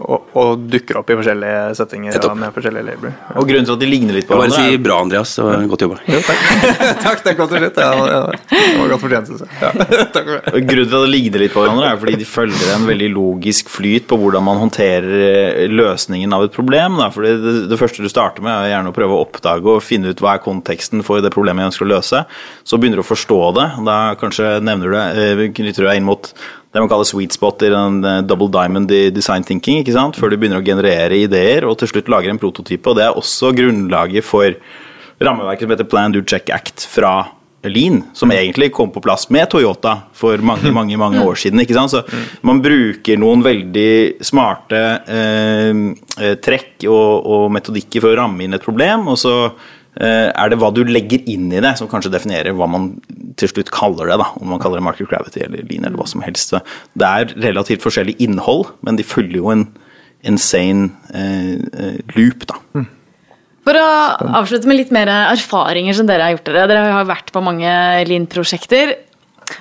[0.01, 3.12] Og, og dukker opp i forskjellige settinger og med forskjellige labor.
[3.36, 5.34] Og grunnen til at de ligner litt på hverandre bare si bra, Andreas.
[5.36, 5.98] Det var Godt jobba.
[6.09, 6.46] Jo, takk.
[7.05, 7.84] takk, det godt å slutte.
[7.84, 8.20] Ja, ja,
[8.55, 9.59] det var godt fortjent, synes jeg.
[9.61, 12.72] Ja, takk for Grunnen til at de ligner litt på hverandre, er fordi de følger
[12.74, 16.96] en veldig logisk flyt på hvordan man håndterer eh, løsningen av et problem.
[17.03, 17.11] Da.
[17.12, 20.14] Fordi det, det første du starter med, er gjerne å prøve å oppdage og finne
[20.14, 22.24] ut hva er konteksten for det problemet jeg ønsker å løse.
[22.64, 23.68] Så begynner du å forstå det.
[23.90, 26.32] Da kanskje nevner du det, eh, knytter du deg inn mot
[26.71, 30.18] det man kaller sweet spot i den eh, double diamond i design thinking, ikke sant?
[30.18, 32.87] før du begynner å generere ideer og til slutt lager en prototype.
[32.87, 34.55] Og det er også grunnlaget for
[35.21, 37.14] rammeverket som heter Plan, Do, Check, Act fra
[37.66, 41.61] Lean, som egentlig kom på plass med Toyota for mange mange, mange år siden.
[41.61, 41.93] ikke sant?
[41.93, 42.05] Så
[42.47, 45.83] Man bruker noen veldig smarte eh,
[46.23, 49.35] eh, trekk og, og metodikker for å ramme inn et problem, og så
[49.99, 52.93] er det hva du legger inn i det, som kanskje definerer hva man
[53.41, 54.18] til slutt kaller det.
[54.20, 56.55] da, Om man kaller det market gravity eller lean eller hva som helst.
[56.95, 59.66] Det er relativt forskjellig innhold, men de følger jo en
[60.26, 62.86] insane eh, eh, loop, da.
[63.66, 63.86] For å
[64.41, 66.66] avslutte med litt mer erfaringer som dere har gjort dere.
[66.70, 67.70] Dere har vært på mange
[68.09, 68.95] Lean-prosjekter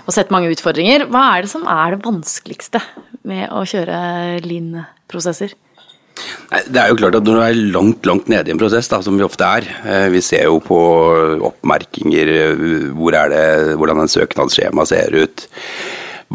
[0.06, 1.08] og sett mange utfordringer.
[1.12, 2.82] Hva er det som er det vanskeligste
[3.28, 5.56] med å kjøre Lean-prosesser?
[6.50, 9.02] Det er jo klart at når du er langt langt nede i en prosess, da,
[9.06, 10.80] som vi ofte er eh, Vi ser jo på
[11.46, 12.64] oppmerkinger, eh,
[12.98, 13.46] hvor er det,
[13.78, 15.46] hvordan en søknadsskjema ser ut,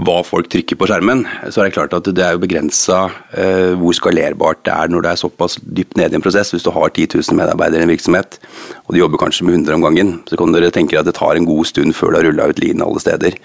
[0.07, 1.25] hva folk trykker på skjermen.
[1.51, 5.05] Så er det klart at det er jo begrensa eh, hvor skalerbart det er når
[5.07, 6.55] det er såpass dypt nede i en prosess.
[6.55, 8.39] Hvis du har 10 000 medarbeidere i en virksomhet,
[8.87, 11.39] og de jobber kanskje med 100 om gangen, så kan dere tenke at det tar
[11.39, 13.39] en god stund før du har rulla ut lin alle steder.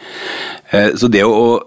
[0.69, 1.59] Så det å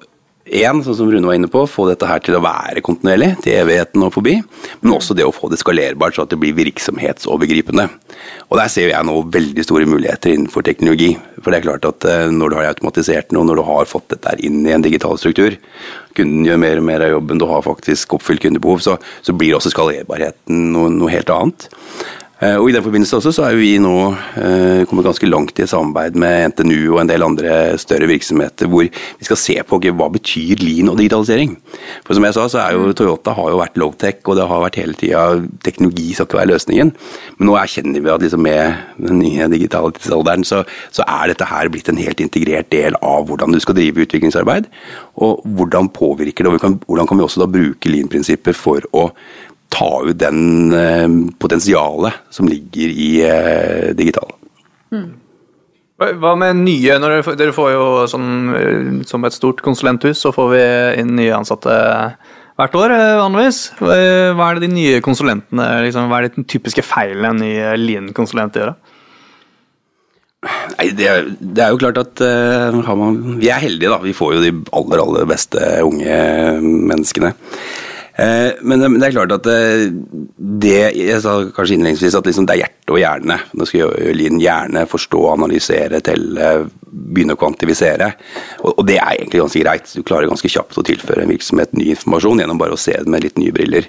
[0.42, 3.60] en, sånn som Rune var inne på, få dette her til å være kontinuerlig, til
[3.60, 4.34] evigheten og forbi.
[4.82, 7.86] Men også det å få det skalerbart, så at det blir virksomhetsovergripende.
[8.50, 11.12] Og der ser jeg nå veldig store muligheter innenfor teknologi.
[11.38, 14.10] For det er klart at eh, når du har automatisert noe, når du har fått
[14.14, 15.56] dette her inn i en digital struktur,
[16.18, 19.56] kunden gjør mer og mer av jobben, du har faktisk oppfylt kundebehov, så, så blir
[19.56, 21.70] også skalerbarheten noe, noe helt annet.
[22.42, 23.94] Eh, Og I den forbindelse også så er vi nå
[24.40, 28.88] eh, kommet ganske langt i samarbeid med NTNU og en del andre større virksomheter hvor
[28.88, 31.54] vi skal se på hva betyr lean og digitalisering.
[32.02, 34.64] For som jeg sa, så er jo Toyota har jo vært low-tech, og det har
[34.64, 35.22] vært hele tida
[35.62, 36.90] teknologi skal ikke være løsningen.
[37.38, 41.46] Men nå erkjenner vi at liksom med den nye digitale tidsalderen så, så er dette
[41.46, 44.66] her blitt en helt integrert del av hvordan du skal drive utviklingsarbeid.
[45.22, 48.82] Og hvordan påvirker det, og vi kan, hvordan kan vi også da bruke lean-prinsipper for
[48.96, 49.10] å
[49.72, 51.08] ta ut den eh,
[51.40, 54.30] potensialet som ligger i eh, digital.
[56.02, 60.48] Hva med nye når dere, får- jo sånn eh, Som et stort konsulenthus, så får
[60.52, 60.62] vi
[61.02, 61.72] inn nye ansatte
[62.58, 62.92] hvert år,
[63.22, 63.60] vanligvis.
[63.80, 63.94] Hva
[64.50, 68.58] er det de nye konsulentene liksom, Hva er det den typiske feilene en ny Lean-konsulent
[68.58, 68.74] gjør?
[68.74, 68.98] da?
[70.74, 74.00] Nei, det, er- det er jo klart at uh, har man, vi er heldige, da.
[74.02, 76.16] Vi får jo de aller, aller beste unge
[76.90, 77.30] menneskene.
[78.22, 79.58] Eh, men, det- men det er klart at det,
[80.62, 83.38] det Jeg sa kanskje innledningsvis at liksom det er hjerte og hjerne.
[83.56, 88.10] Nå skal jo Lien hjerne forstå, analysere, telle, begynne å kvantifisere.
[88.62, 89.88] Og, og det er egentlig ganske greit.
[89.96, 93.08] Du klarer ganske kjapt å tilføre en virksomhet ny informasjon gjennom bare å se det
[93.10, 93.88] med litt nye briller.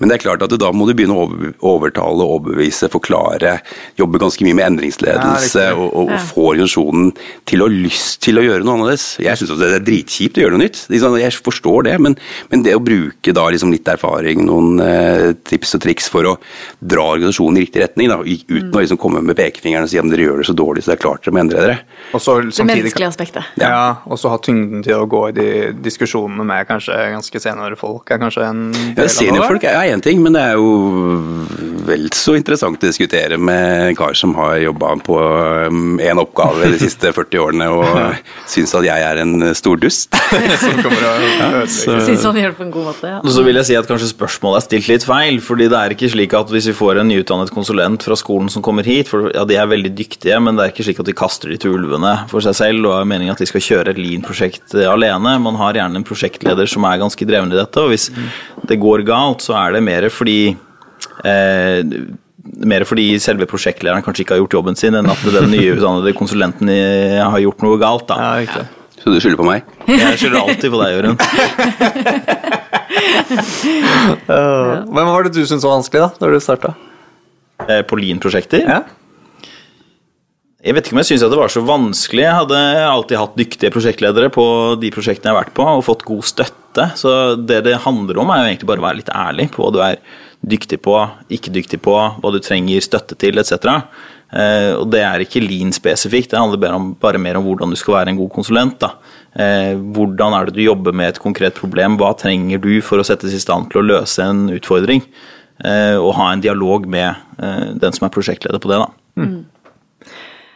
[0.00, 3.58] Men det er klart at da må du begynne å over- overtale, overbevise, forklare,
[4.00, 7.12] jobbe ganske mye med endringsledelse Ja, og, og, og få organisasjonen
[7.48, 9.06] til å ha lyst til å gjøre noe annerledes.
[9.22, 10.82] Jeg syns det er dritkjipt å gjøre noe nytt.
[10.88, 12.16] Liksom, Jeg forstår det, men,
[12.50, 16.34] men det å bruke da liksom litt erfaring, noen eh, tips og triks for å
[16.80, 19.98] dra organisasjonen i riktig retning, da, uten uten å liksom komme med pekefingeren og si
[20.00, 21.76] at dere gjør det så dårlig så det er klart dere må endre dere.
[22.16, 23.44] Og så Det menneskelige aspektet.
[23.60, 25.48] Ja, og så ha tyngden til å gå i de
[25.84, 28.10] diskusjonene med kanskje ganske senere folk.
[28.10, 30.72] er kanskje en del Ja, av det, Seniorfolk er én ting, men det er jo
[31.88, 35.16] vel så interessant å diskutere med en kar som har jobba på
[36.04, 37.86] én oppgave de siste 40 årene og
[38.52, 40.12] syns at jeg er en stor dust.
[40.12, 41.62] som kommer å ødelegge.
[41.72, 43.12] Syns han gjør det på en god måte.
[43.14, 43.20] Ja.
[43.22, 45.40] Og så vil jeg si at kanskje spørsmålet er stilt litt feil.
[45.44, 48.64] fordi det er ikke slik at hvis vi får en nyutdannet konsulent fra skolen som
[48.64, 51.16] kommer hit, for ja, de er veldig dyktige, men det er ikke slik at de
[51.16, 54.00] kaster de til ulvene for seg selv og er meningen at de skal kjøre et
[54.00, 55.34] lean-prosjekt eh, alene.
[55.44, 58.10] Man har gjerne en prosjektleder som er ganske dreven i dette, og hvis
[58.68, 60.40] det går galt, så er det mer fordi
[61.24, 61.82] eh,
[62.68, 66.72] mer fordi selve prosjektlederen kanskje ikke har gjort jobben sin, enn at den nyutdannede konsulenten
[66.72, 68.12] eh, har gjort noe galt.
[68.12, 68.42] Ja, da.
[68.42, 68.66] riktig.
[68.98, 69.68] Så du skylder på meg?
[69.88, 71.18] Jeg skylder alltid på deg, Jørund.
[74.28, 76.70] Uh, Hvem var det du syntes var vanskelig da når du starta?
[77.68, 78.64] Eh, På lean-prosjekter.
[78.64, 78.80] Ja?
[80.58, 82.24] Jeg vet ikke om jeg syns det var så vanskelig.
[82.24, 84.44] Jeg hadde alltid hatt dyktige prosjektledere på
[84.82, 86.88] de prosjektene jeg har vært på, og fått god støtte.
[86.98, 89.70] Så det det handler om, er jo egentlig bare å være litt ærlig på hva
[89.74, 90.00] du er
[90.48, 90.96] dyktig på,
[91.34, 93.54] ikke dyktig på, hva du trenger støtte til, etc.
[94.28, 97.72] Eh, og det er ikke lean spesifikt, det handler bare, om, bare mer om hvordan
[97.72, 98.78] du skal være en god konsulent.
[98.82, 98.92] da.
[99.32, 103.06] Eh, hvordan er det du jobber med et konkret problem, hva trenger du for å
[103.06, 105.04] settes i stand til å løse en utfordring?
[105.64, 108.82] Eh, og ha en dialog med den som er prosjektleder på det.
[108.82, 109.24] da.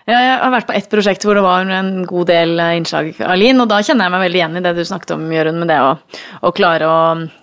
[0.03, 3.37] Ja, jeg har vært på ett prosjekt hvor det var en god del innslag av
[3.39, 5.70] Lean, og da kjenner jeg meg veldig igjen i det du snakket om, Jørund, med
[5.70, 5.93] det å,
[6.43, 6.97] å klare å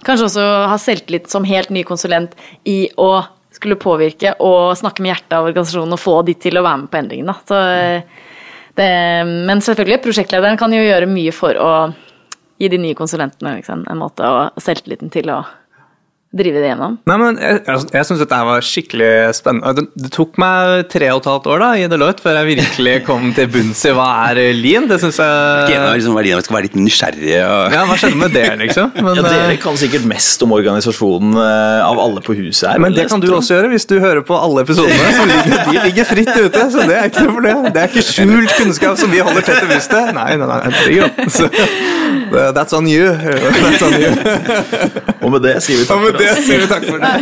[0.04, 2.36] kanskje også ha selvtillit som helt ny konsulent
[2.68, 3.14] i å
[3.60, 6.92] skulle påvirke og snakke med hjertet av organisasjonen og få de til å være med
[6.92, 7.32] på endringen.
[7.32, 7.36] Da.
[7.50, 7.60] Så,
[8.80, 8.92] det,
[9.50, 11.72] men selvfølgelig, prosjektlederen kan jo gjøre mye for å
[12.60, 15.42] gi de nye konsulentene liksom, en måte og selvtilliten til å
[16.30, 16.98] drive det gjennom.
[17.10, 19.72] Nei, men Jeg, jeg, jeg syns dette var skikkelig spennende.
[19.80, 22.94] Det, det tok meg tre og et halvt år da i Deloitte før jeg virkelig
[23.08, 24.86] kom til bunns i hva er lean.
[24.92, 27.40] Det syns jeg med liksom verdien vi skal være litt nysgjerrige.
[27.50, 27.74] Og...
[27.74, 28.92] Ja, Hva skjedde med det, liksom?
[29.08, 32.84] Men, Ja, Dere eh, kan sikkert mest om organisasjonen eh, av alle på huset her.
[32.84, 35.10] men det kan du også gjøre hvis du hører på alle episodene.
[35.18, 37.56] Så ligger, de ligger fritt ute, så det er ikke noe for det.
[37.74, 40.14] Det er ikke skjult kunnskap som vi holder tett til brystet.
[40.14, 41.10] Nei, nei, nei, det ligger.
[41.40, 43.10] Så, det- that's on you.
[43.66, 44.10] That's on you.
[45.26, 47.14] Og med det sier vi takk for for det sier vi takk for det.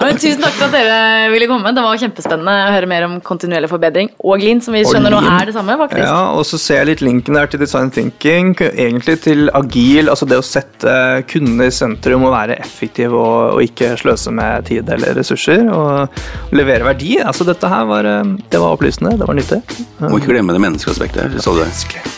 [0.00, 1.72] Men tusen takk for at dere ville komme.
[1.76, 5.20] Det var kjempespennende å høre mer om kontinuerlig forbedring og Lean, som vi skjønner nå
[5.24, 6.04] er det samme, faktisk.
[6.04, 10.28] Ja, og så ser jeg litt linken der til design thinking, egentlig til agil, altså
[10.28, 10.94] det å sette
[11.30, 16.54] kundene i sentrum og være effektiv og, og ikke sløse med tid eller ressurser, og
[16.56, 17.16] levere verdi.
[17.24, 19.60] Altså dette her var, eh, det var opplysende, det var nyttig.
[20.02, 21.38] Må ikke glemme det menneskelige aspektet.
[21.44, 21.70] Så du det?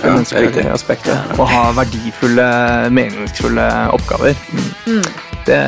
[0.03, 1.37] Ja, det er menneskelige aspektet.
[1.39, 2.49] Å ha verdifulle,
[2.95, 4.39] meningsfulle oppgaver.
[4.87, 5.32] Mm.
[5.47, 5.59] Det,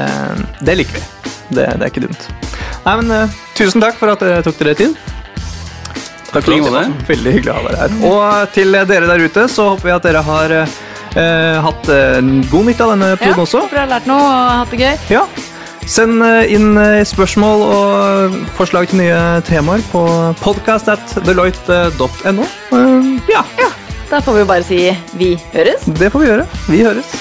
[0.64, 1.05] det liker vi.
[1.55, 2.29] Det, det er ikke dumt.
[2.85, 4.97] Nei, men uh, Tusen takk for at dere tok dere tid.
[6.35, 6.85] Takk for det.
[7.09, 7.97] Veldig hyggelig å ha dere her.
[8.11, 12.20] Og til dere der ute så håper vi at dere har uh, hatt uh,
[12.51, 13.64] god nytte av denne Ja, episoden også.
[13.66, 14.95] Håper dere har lært noe og hatt det gøy.
[15.14, 15.27] Ja.
[15.85, 20.01] Send eh, inn eh, spørsmål og forslag til nye temaer på
[20.41, 22.47] podcast at deloitte.no.
[22.72, 23.45] Eh, Ja,
[24.09, 24.79] Da får vi jo bare si
[25.20, 25.85] vi høres.
[26.01, 26.47] det får vi gjøre.
[26.72, 27.12] Vi høres.